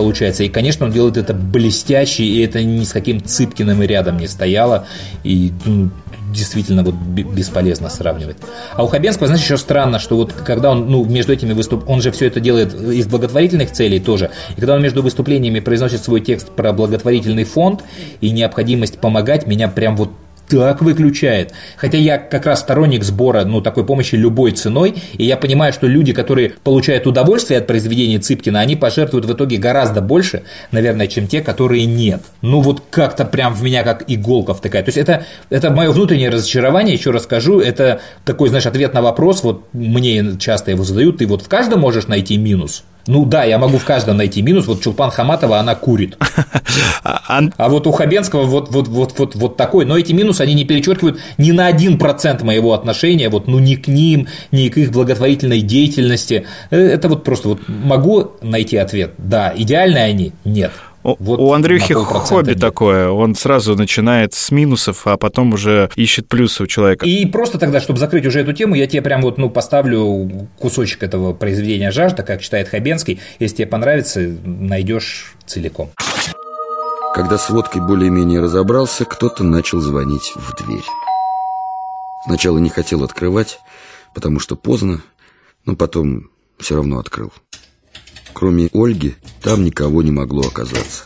[0.00, 0.44] получается.
[0.44, 4.28] И, конечно, он делает это блестяще, и это ни с каким Цыпкиным и рядом не
[4.28, 4.86] стояло.
[5.24, 5.90] И ну,
[6.32, 8.38] действительно вот бесполезно сравнивать.
[8.74, 11.88] А у Хабенского, знаешь, еще странно, что вот когда он, ну, между этими выступ...
[11.88, 16.02] он же все это делает из благотворительных целей тоже, и когда он между выступлениями произносит
[16.02, 17.82] свой текст про благотворительный фонд
[18.20, 20.10] и необходимость помогать, меня прям вот
[20.50, 21.52] так выключает.
[21.76, 25.86] Хотя я как раз сторонник сбора ну, такой помощи любой ценой, и я понимаю, что
[25.86, 30.42] люди, которые получают удовольствие от произведения Цыпкина, они пожертвуют в итоге гораздо больше,
[30.72, 32.22] наверное, чем те, которые нет.
[32.42, 34.86] Ну вот как-то прям в меня как иголка втыкает.
[34.86, 39.02] То есть это, это мое внутреннее разочарование, еще раз скажу, это такой, знаешь, ответ на
[39.02, 42.84] вопрос, вот мне часто его задают, ты вот в каждом можешь найти минус.
[43.06, 44.66] Ну да, я могу в каждом найти минус.
[44.66, 46.16] Вот Чулпан Хаматова, она курит.
[47.02, 49.84] А, вот у Хабенского вот, вот, вот, вот, вот такой.
[49.84, 53.74] Но эти минусы, они не перечеркивают ни на один процент моего отношения, вот, ну, ни
[53.74, 56.46] к ним, ни к их благотворительной деятельности.
[56.70, 59.14] Э, это вот просто вот могу найти ответ.
[59.18, 60.32] Да, идеальные они?
[60.44, 60.72] Нет.
[61.02, 62.60] Вот у Андрюхи хобби нет.
[62.60, 67.06] такое, он сразу начинает с минусов, а потом уже ищет плюсы у человека.
[67.06, 71.02] И просто тогда, чтобы закрыть уже эту тему, я тебе прям вот ну, поставлю кусочек
[71.02, 73.20] этого произведения «Жажда», как читает Хабенский.
[73.38, 75.90] Если тебе понравится, найдешь целиком.
[77.14, 80.84] Когда с водкой более-менее разобрался, кто-то начал звонить в дверь.
[82.26, 83.60] Сначала не хотел открывать,
[84.14, 85.00] потому что поздно,
[85.64, 87.32] но потом все равно открыл.
[88.32, 91.04] Кроме Ольги, там никого не могло оказаться.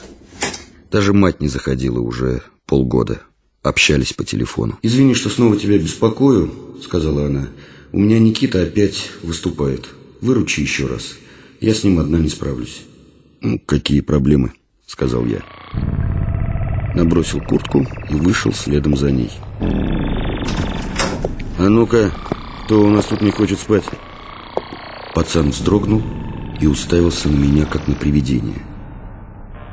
[0.90, 3.22] Даже мать не заходила уже полгода.
[3.62, 4.78] Общались по телефону.
[4.82, 6.52] «Извини, что снова тебя беспокою»,—
[6.82, 7.48] сказала она.
[7.92, 9.88] «У меня Никита опять выступает.
[10.20, 11.14] Выручи еще раз.
[11.60, 12.82] Я с ним одна не справлюсь».
[13.40, 14.52] «Ну, какие проблемы?»—
[14.86, 15.42] сказал я.
[16.94, 19.30] Набросил куртку и вышел следом за ней.
[21.58, 22.12] «А ну-ка,
[22.64, 23.84] кто у нас тут не хочет спать?»
[25.14, 26.02] Пацан вздрогнул
[26.64, 28.62] и уставился на меня, как на привидение.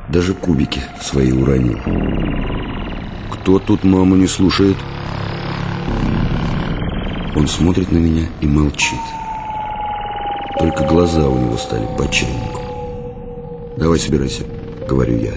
[0.09, 1.79] Даже кубики свои уронил.
[3.31, 4.75] «Кто тут маму не слушает?»
[7.33, 8.99] Он смотрит на меня и молчит.
[10.59, 12.05] Только глаза у него стали по.
[13.77, 14.43] «Давай собирайся»,—
[14.89, 15.33] говорю я.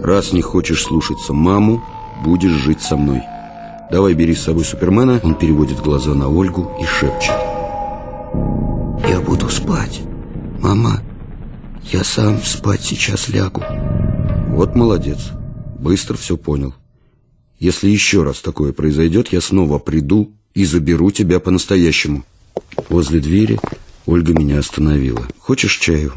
[0.00, 1.82] «Раз не хочешь слушаться маму,
[2.24, 3.20] будешь жить со мной.
[3.90, 5.20] Давай бери с собой Супермена».
[5.24, 7.34] Он переводит глаза на Ольгу и шепчет.
[9.08, 10.02] «Я буду спать».
[10.64, 11.02] «Мама,
[11.92, 13.62] я сам спать сейчас лягу».
[14.48, 15.18] Вот молодец,
[15.78, 16.74] быстро все понял.
[17.58, 22.24] Если еще раз такое произойдет, я снова приду и заберу тебя по-настоящему.
[22.88, 23.60] Возле двери
[24.06, 25.28] Ольга меня остановила.
[25.38, 26.14] «Хочешь чаю?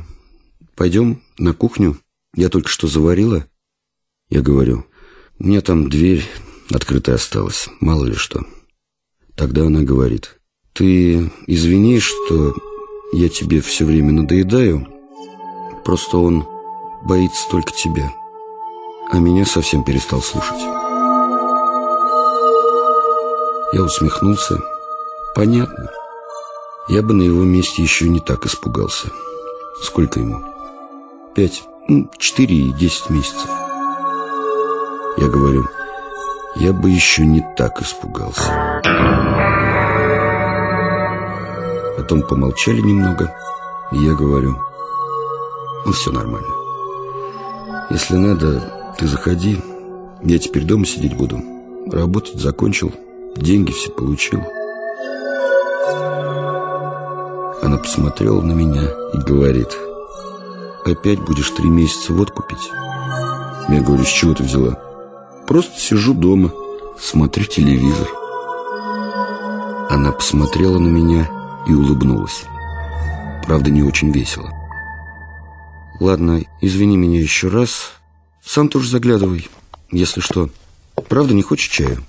[0.78, 1.98] Пойдем на кухню?
[2.34, 3.45] Я только что заварила».
[4.30, 4.86] Я говорю,
[5.39, 6.24] У меня там дверь
[6.72, 8.45] открытая осталась, мало ли что.
[9.36, 10.39] Тогда она говорит,
[10.72, 12.56] ты извини, что
[13.12, 14.88] я тебе все время надоедаю,
[15.86, 16.45] просто он
[17.03, 18.12] боится только тебя,
[19.10, 20.60] а меня совсем перестал слушать.
[23.74, 24.60] Я усмехнулся.
[25.36, 25.89] Понятно.
[26.88, 29.10] Я бы на его месте еще не так испугался.
[29.84, 30.41] Сколько ему?
[31.36, 33.49] Пять, ну, четыре и десять месяцев.
[35.18, 35.68] Я говорю,
[36.55, 39.57] я бы еще не так испугался.
[42.08, 43.36] Потом помолчали немного,
[43.91, 44.55] и я говорю,
[45.86, 46.47] ну, все нормально.
[47.89, 49.60] Если надо, ты заходи,
[50.24, 51.43] я теперь дома сидеть буду.
[51.91, 52.93] Работать закончил,
[53.36, 54.39] деньги все получил.
[57.62, 58.84] Она посмотрела на меня
[59.14, 59.78] и говорит,
[60.86, 62.72] опять будешь три месяца водку пить?
[63.68, 64.80] Я говорю, с чего ты взяла?
[65.45, 66.53] Просто сижу дома,
[66.97, 68.08] смотрю телевизор.
[69.89, 71.37] Она посмотрела на меня
[71.68, 72.45] и улыбнулась.
[73.43, 74.51] Правда, не очень весело.
[75.99, 77.91] Ладно, извини меня еще раз.
[78.43, 79.47] Сам тоже заглядывай,
[79.91, 80.49] если что.
[81.09, 82.03] Правда, не хочешь чаю?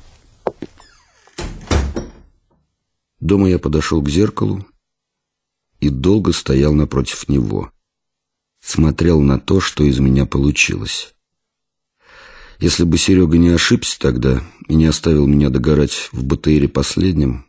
[3.20, 4.64] Дома я подошел к зеркалу
[5.80, 7.70] и долго стоял напротив него.
[8.60, 11.14] Смотрел на то, что из меня получилось.
[12.58, 17.47] Если бы Серега не ошибся тогда и не оставил меня догорать в БТРе последним,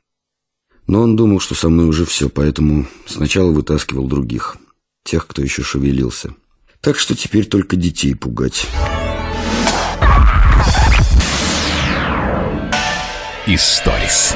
[0.90, 4.58] но он думал, что со мной уже все, поэтому сначала вытаскивал других,
[5.04, 6.34] тех, кто еще шевелился.
[6.82, 8.66] Так что теперь только детей пугать.
[13.46, 14.36] Историс.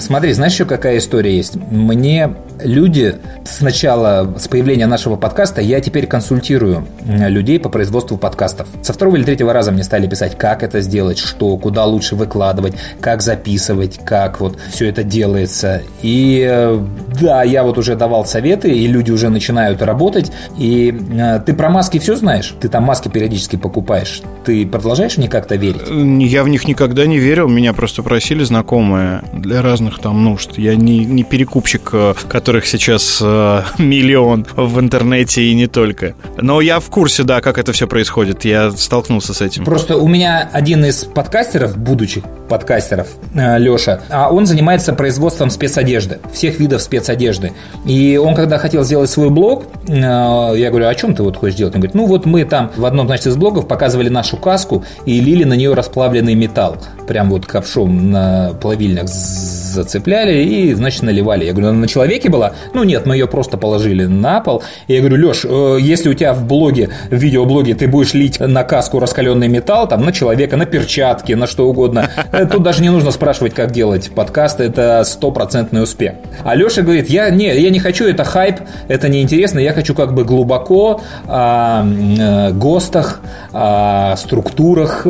[0.00, 1.56] Смотри, знаешь, еще какая история есть?
[1.56, 8.68] Мне люди сначала с появления нашего подкаста, я теперь консультирую людей по производству подкастов.
[8.82, 12.74] Со второго или третьего раза мне стали писать, как это сделать, что, куда лучше выкладывать,
[13.00, 15.82] как записывать, как вот все это делается.
[16.02, 16.78] И э,
[17.20, 20.30] да, я вот уже давал советы, и люди уже начинают работать.
[20.56, 22.54] И э, ты про маски все знаешь?
[22.60, 24.22] Ты там маски периодически покупаешь.
[24.44, 25.82] Ты продолжаешь мне как-то верить?
[26.30, 27.48] Я в них никогда не верил.
[27.48, 30.58] Меня просто просили знакомые для разных там нужд.
[30.58, 36.14] Я не, не перекупщик, э, которых сейчас э, миллион в интернете и не только.
[36.36, 38.44] Но я в курсе, да, как это все происходит.
[38.44, 39.64] Я столкнулся с этим.
[39.64, 46.18] Просто у меня один из подкастеров, будущих подкастеров, э, Леша, а он занимается производством спецодежды,
[46.32, 47.52] всех видов спецодежды.
[47.84, 51.36] И он, когда хотел сделать свой блог, э, я говорю, «А о чем ты вот
[51.36, 51.74] хочешь делать?
[51.74, 55.20] Он говорит, ну вот мы там в одном, значит, из блогов показывали нашу каску и
[55.20, 56.78] лили на нее расплавленный металл.
[57.06, 61.44] Прям вот ковшом на плавильнях зацепляли и, значит, наливали.
[61.44, 62.52] Я говорю, она на человеке была?
[62.74, 64.62] Ну нет, мы ее просто положили на пол.
[64.86, 68.40] И я говорю, Леш, э, если у тебя в блоге, в видеоблоге ты будешь лить
[68.40, 72.10] на каску раскаленный металл, там, на человека, на перчатки, на что угодно,
[72.46, 76.14] тут даже не нужно спрашивать, как делать подкаст, это стопроцентный успех.
[76.44, 80.24] А говорит, я не, я не хочу, это хайп, это неинтересно, я хочу как бы
[80.24, 83.20] глубоко о э, ГОСТах,
[83.52, 85.06] о структурах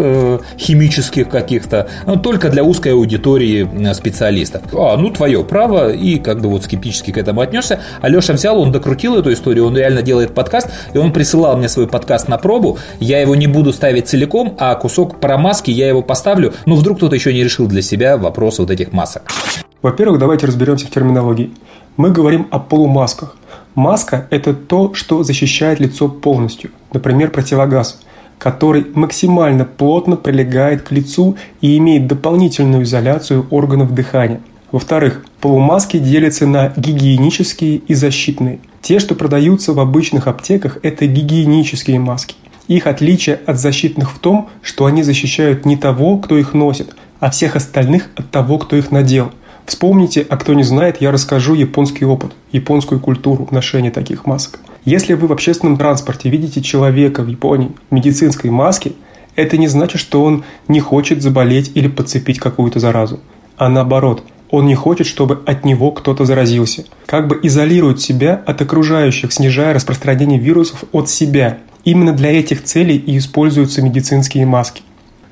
[0.58, 4.62] химических каких-то, но только для узкой аудитории специалистов.
[4.72, 7.80] А, ну, твое право, и как бы вот скептически к этому отнесся.
[8.00, 11.86] Алеша взял, он докрутил эту историю, он реально делает подкаст, и он присылал мне свой
[11.86, 12.78] подкаст на пробу.
[13.00, 16.54] Я его не буду ставить целиком, а кусок про маски я его поставлю.
[16.66, 19.22] Ну, вдруг кто-то еще не решил для себя вопрос вот этих масок.
[19.82, 21.50] Во-первых, давайте разберемся в терминологии.
[21.96, 23.36] Мы говорим о полумасках.
[23.74, 28.00] Маска– это то, что защищает лицо полностью, например, противогаз,
[28.38, 34.40] который максимально плотно прилегает к лицу и имеет дополнительную изоляцию органов дыхания.
[34.70, 38.60] Во-вторых, полумаски делятся на гигиенические и защитные.
[38.82, 42.34] Те, что продаются в обычных аптеках, это гигиенические маски.
[42.68, 47.30] Их отличие от защитных в том, что они защищают не того, кто их носит, а
[47.30, 49.32] всех остальных от того, кто их надел.
[49.66, 54.60] Вспомните, а кто не знает, я расскажу японский опыт, японскую культуру ношения таких масок.
[54.84, 58.92] Если вы в общественном транспорте видите человека в Японии в медицинской маске,
[59.36, 63.20] это не значит, что он не хочет заболеть или подцепить какую-то заразу.
[63.56, 66.84] А наоборот– он не хочет, чтобы от него кто-то заразился.
[67.06, 71.58] Как бы изолирует себя от окружающих, снижая распространение вирусов от себя.
[71.84, 74.82] Именно для этих целей и используются медицинские маски.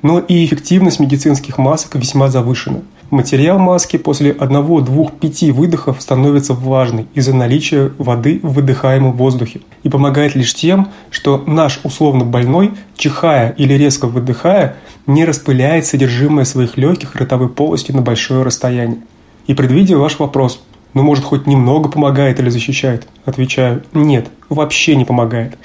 [0.01, 7.33] Но и эффективность медицинских масок весьма завышена– Материал маски после 1-2-5 выдохов становится влажный из-за
[7.33, 13.75] наличия воды в выдыхаемом воздухе и помогает лишь тем, что наш условно больной, чихая или
[13.75, 14.75] резко выдыхая,
[15.05, 18.99] не распыляет содержимое своих легких ротовой полости на большое расстояние.
[19.45, 20.61] И предвидя ваш вопрос,
[20.97, 23.07] но может хоть немного помогает или защищает?
[23.23, 25.55] Отвечаю, нет, вообще не помогает.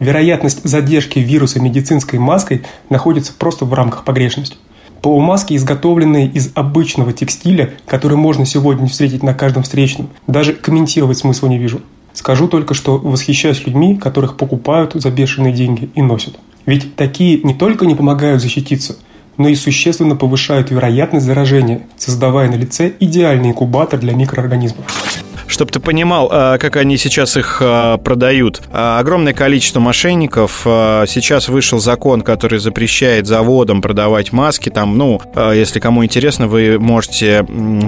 [0.00, 4.58] Вероятность задержки вируса медицинской маской находится просто в рамках погрешности.
[5.00, 11.46] Полумаски, изготовленные из обычного текстиля, который можно сегодня встретить на каждом встречном, даже комментировать смысла
[11.46, 11.80] не вижу.
[12.12, 16.38] Скажу только, что восхищаюсь людьми, которых покупают за бешеные деньги и носят.
[16.66, 18.98] Ведь такие не только не помогают защититься,
[19.36, 24.86] но и существенно повышают вероятность заражения, создавая на лице идеальный инкубатор для микроорганизмов
[25.52, 28.62] чтобы ты понимал, а, как они сейчас их а, продают.
[28.72, 30.62] А, огромное количество мошенников.
[30.62, 34.68] Сейчас вышел закон, который запрещает заводам продавать маски.
[34.68, 37.44] Там, ну, если кому интересно, вы можете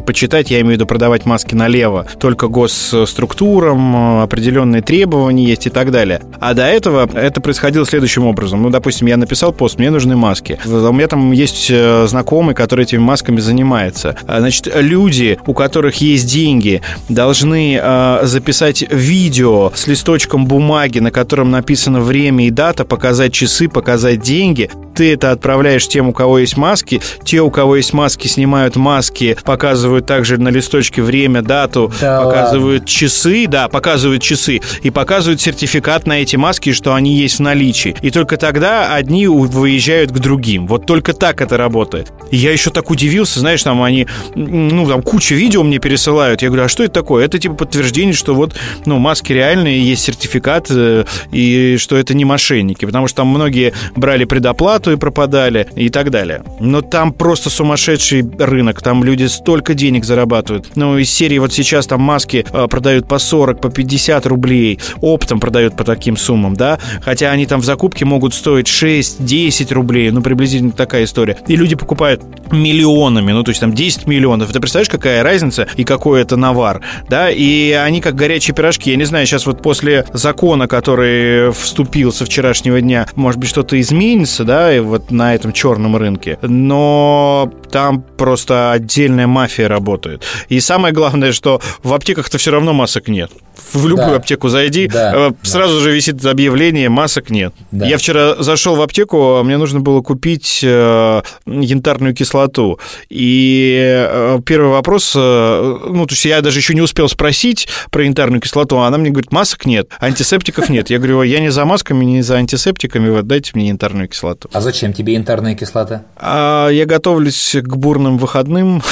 [0.06, 0.50] почитать.
[0.50, 2.06] Я имею в виду продавать маски налево.
[2.18, 6.20] Только госструктурам, определенные требования есть и так далее.
[6.40, 8.62] А до этого это происходило следующим образом.
[8.62, 10.58] Ну, допустим, я написал пост, мне нужны маски.
[10.64, 14.16] У меня там есть э, знакомый, который этими масками занимается.
[14.26, 21.10] Значит, люди, у которых есть деньги, должны должны э, записать видео с листочком бумаги, на
[21.10, 24.70] котором написано время и дата, показать часы, показать деньги.
[24.94, 27.00] Ты это отправляешь тем, у кого есть маски.
[27.24, 32.82] Те, у кого есть маски, снимают маски, показывают также на листочке время, дату, да показывают
[32.82, 32.88] ладно.
[32.88, 37.96] часы, да, показывают часы и показывают сертификат на эти маски, что они есть в наличии.
[38.02, 40.66] И только тогда одни выезжают к другим.
[40.66, 42.12] Вот только так это работает.
[42.30, 46.42] И я еще так удивился, знаешь, там они, ну, там куча видео мне пересылают.
[46.42, 47.24] Я говорю, а что это такое?
[47.24, 48.54] Это типа подтверждение, что вот,
[48.86, 53.74] ну, маски реальные, есть сертификат, э, и что это не мошенники, потому что там многие
[53.94, 56.42] брали предоплату и пропадали, и так далее.
[56.58, 60.74] Но там просто сумасшедший рынок, там люди столько денег зарабатывают.
[60.74, 65.38] Ну, из серии вот сейчас там маски э, продают по 40, по 50 рублей, оптом
[65.38, 70.22] продают по таким суммам, да, хотя они там в закупке могут стоить 6-10 рублей, ну,
[70.22, 71.36] приблизительно такая история.
[71.46, 74.50] И люди покупают миллионами, ну, то есть там 10 миллионов.
[74.50, 78.90] Ты представляешь, какая разница и какой это навар, да, и они как горячие пирожки.
[78.90, 83.80] Я не знаю, сейчас вот после закона, который вступил со вчерашнего дня, может быть, что-то
[83.80, 86.38] изменится, да, и вот на этом черном рынке.
[86.42, 90.22] Но там просто отдельная мафия работает.
[90.48, 93.30] И самое главное, что в аптеках-то все равно масок нет.
[93.72, 94.16] В любую да.
[94.16, 95.80] аптеку зайди, да, сразу да.
[95.84, 97.54] же висит объявление, масок нет.
[97.70, 97.86] Да.
[97.86, 102.78] Я вчера зашел в аптеку, мне нужно было купить э, янтарную кислоту.
[103.08, 103.76] И
[104.08, 108.40] э, первый вопрос, э, ну, то есть я даже еще не успел спросить про янтарную
[108.40, 110.90] кислоту, а она мне говорит, масок нет, антисептиков нет.
[110.90, 114.48] Я говорю, я не за масками, не за антисептиками, вот дайте мне янтарную кислоту.
[114.52, 116.04] А зачем тебе янтарная кислота?
[116.16, 118.82] А, я готовлюсь к бурным выходным,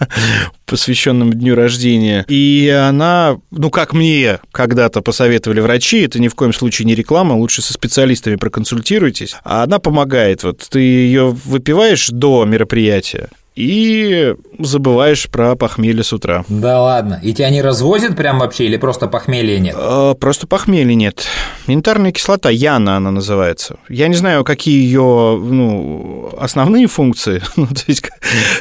[0.66, 2.24] посвященным дню рождения.
[2.28, 7.34] И она, ну, как мне когда-то посоветовали врачи, это ни в коем случае не реклама,
[7.34, 9.36] лучше со специалистами проконсультируйтесь.
[9.44, 10.42] А она помогает.
[10.42, 13.28] Вот ты ее выпиваешь до мероприятия,
[13.60, 16.44] и забываешь про похмелье с утра.
[16.48, 17.20] Да ладно.
[17.22, 19.76] И тебя не развозят прям вообще или просто похмелья нет?
[19.78, 21.26] Э, просто похмелья нет.
[21.66, 23.76] Янтарная кислота, Яна она называется.
[23.88, 27.68] Я не знаю, какие ее ну, основные функции, ну,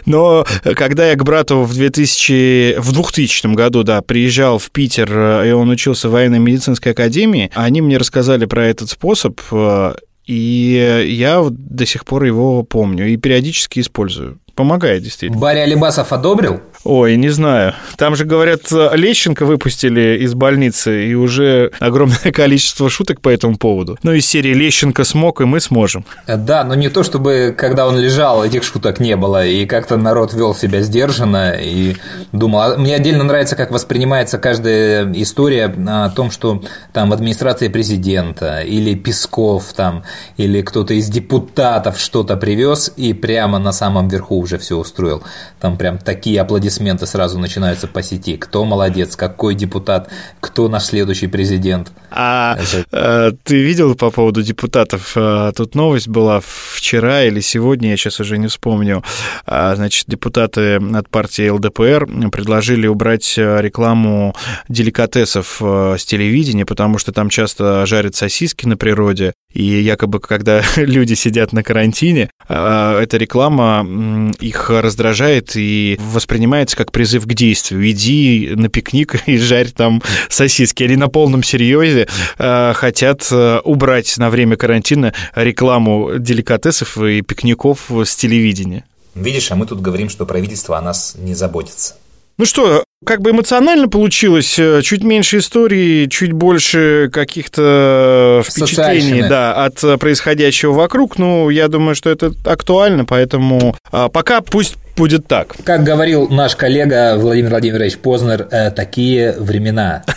[0.05, 0.45] но
[0.75, 5.51] когда я к брату в, 2000, в 2000 году да, приезжал в Питер, э, и
[5.51, 9.93] он учился в военной медицинской академии, они мне рассказали про этот способ, э,
[10.25, 15.39] и я до сих пор его помню и периодически использую помогает действительно.
[15.39, 16.59] Барри Алибасов одобрил?
[16.83, 17.73] Ой, не знаю.
[17.97, 23.97] Там же, говорят, Лещенко выпустили из больницы, и уже огромное количество шуток по этому поводу.
[24.03, 26.03] Ну, из серии «Лещенко смог, и мы сможем».
[26.27, 30.33] Да, но не то, чтобы, когда он лежал, этих шуток не было, и как-то народ
[30.33, 31.95] вел себя сдержанно, и
[32.33, 32.59] думал...
[32.61, 38.59] А мне отдельно нравится, как воспринимается каждая история о том, что там в администрации президента,
[38.59, 40.03] или Песков там,
[40.35, 45.23] или кто-то из депутатов что-то привез, и прямо на самом верху уже все устроил.
[45.59, 48.35] Там прям такие аплодисменты сразу начинаются по сети.
[48.35, 51.91] Кто молодец, какой депутат, кто наш следующий президент.
[52.09, 52.85] А Это...
[52.91, 55.13] э, ты видел по поводу депутатов?
[55.15, 59.03] Э, тут новость была вчера или сегодня, я сейчас уже не вспомню.
[59.45, 64.35] А, значит, депутаты от партии ЛДПР предложили убрать э, рекламу
[64.67, 71.13] деликатесов с телевидения, потому что там часто жарят сосиски на природе, и якобы, когда люди
[71.13, 77.89] сидят на карантине, эта реклама их раздражает и воспринимается как призыв к действию.
[77.89, 80.83] Иди на пикник и жарь там сосиски.
[80.83, 87.89] Они на полном серьезе э, хотят э, убрать на время карантина рекламу деликатесов и пикников
[87.89, 88.85] с телевидения.
[89.15, 91.95] Видишь, а мы тут говорим, что правительство о нас не заботится.
[92.37, 99.65] Ну что, как бы эмоционально получилось, э, чуть меньше истории, чуть больше каких-то впечатлений да,
[99.65, 101.17] от происходящего вокруг.
[101.17, 105.55] Ну, я думаю, что это актуально, поэтому а, пока пусть будет так.
[105.63, 110.03] Как говорил наш коллега Владимир Владимирович Познер, э, такие времена.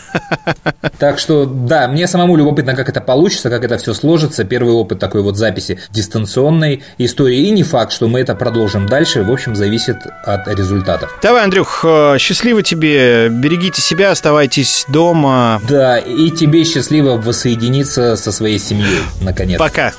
[0.98, 4.44] Так что, да, мне самому любопытно, как это получится, как это все сложится.
[4.44, 7.38] Первый опыт такой вот записи дистанционной истории.
[7.38, 9.22] И не факт, что мы это продолжим дальше.
[9.22, 11.18] В общем, зависит от результатов.
[11.22, 13.28] Давай, Андрюх, э, счастливо тебе.
[13.30, 15.60] Берегите себя, оставайтесь дома.
[15.68, 19.58] Да, и тебе счастливо воссоединиться со своей семьей, наконец.
[19.58, 19.92] Пока.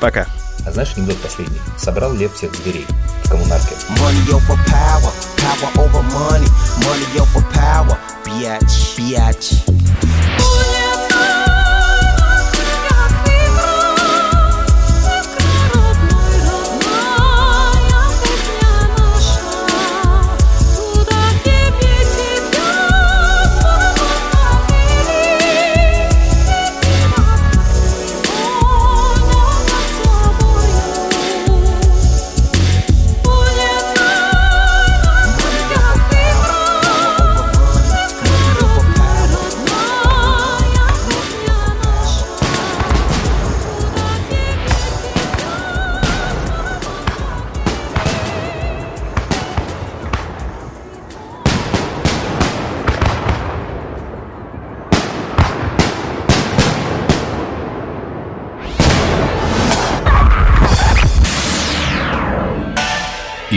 [0.00, 0.26] Пока.
[0.66, 1.60] А знаешь анекдот последний?
[1.78, 2.86] Собрал лев всех зверей
[3.24, 3.74] в коммунарке.
[3.96, 6.48] Money over power, power over money,
[6.84, 8.96] money over power, biatch,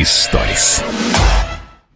[0.03, 0.83] Историс.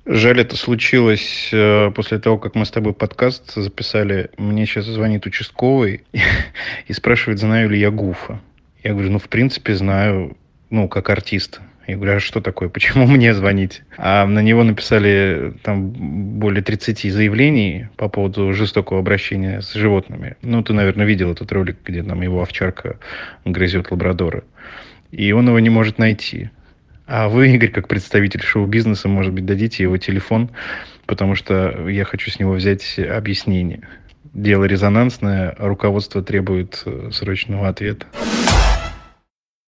[0.05, 4.29] Жаль, это случилось э, после того, как мы с тобой подкаст записали.
[4.37, 6.05] Мне сейчас звонит участковый
[6.87, 8.39] и спрашивает, знаю ли я Гуфа.
[8.81, 10.37] Я говорю, ну, в принципе, знаю,
[10.69, 11.59] ну, как артиста.
[11.85, 12.69] Я говорю, а что такое?
[12.69, 13.81] Почему мне звонить?
[13.97, 15.89] А на него написали там
[16.39, 20.37] более 30 заявлений по поводу жестокого обращения с животными.
[20.41, 22.99] Ну, ты, наверное, видел этот ролик, где там его овчарка
[23.43, 24.45] грызет лабрадора.
[25.11, 26.51] И он его не может найти.
[27.07, 30.49] А вы, Игорь, как представитель шоу-бизнеса, может быть, дадите его телефон,
[31.05, 33.87] потому что я хочу с него взять объяснение.
[34.33, 38.05] Дело резонансное, руководство требует э, срочного ответа.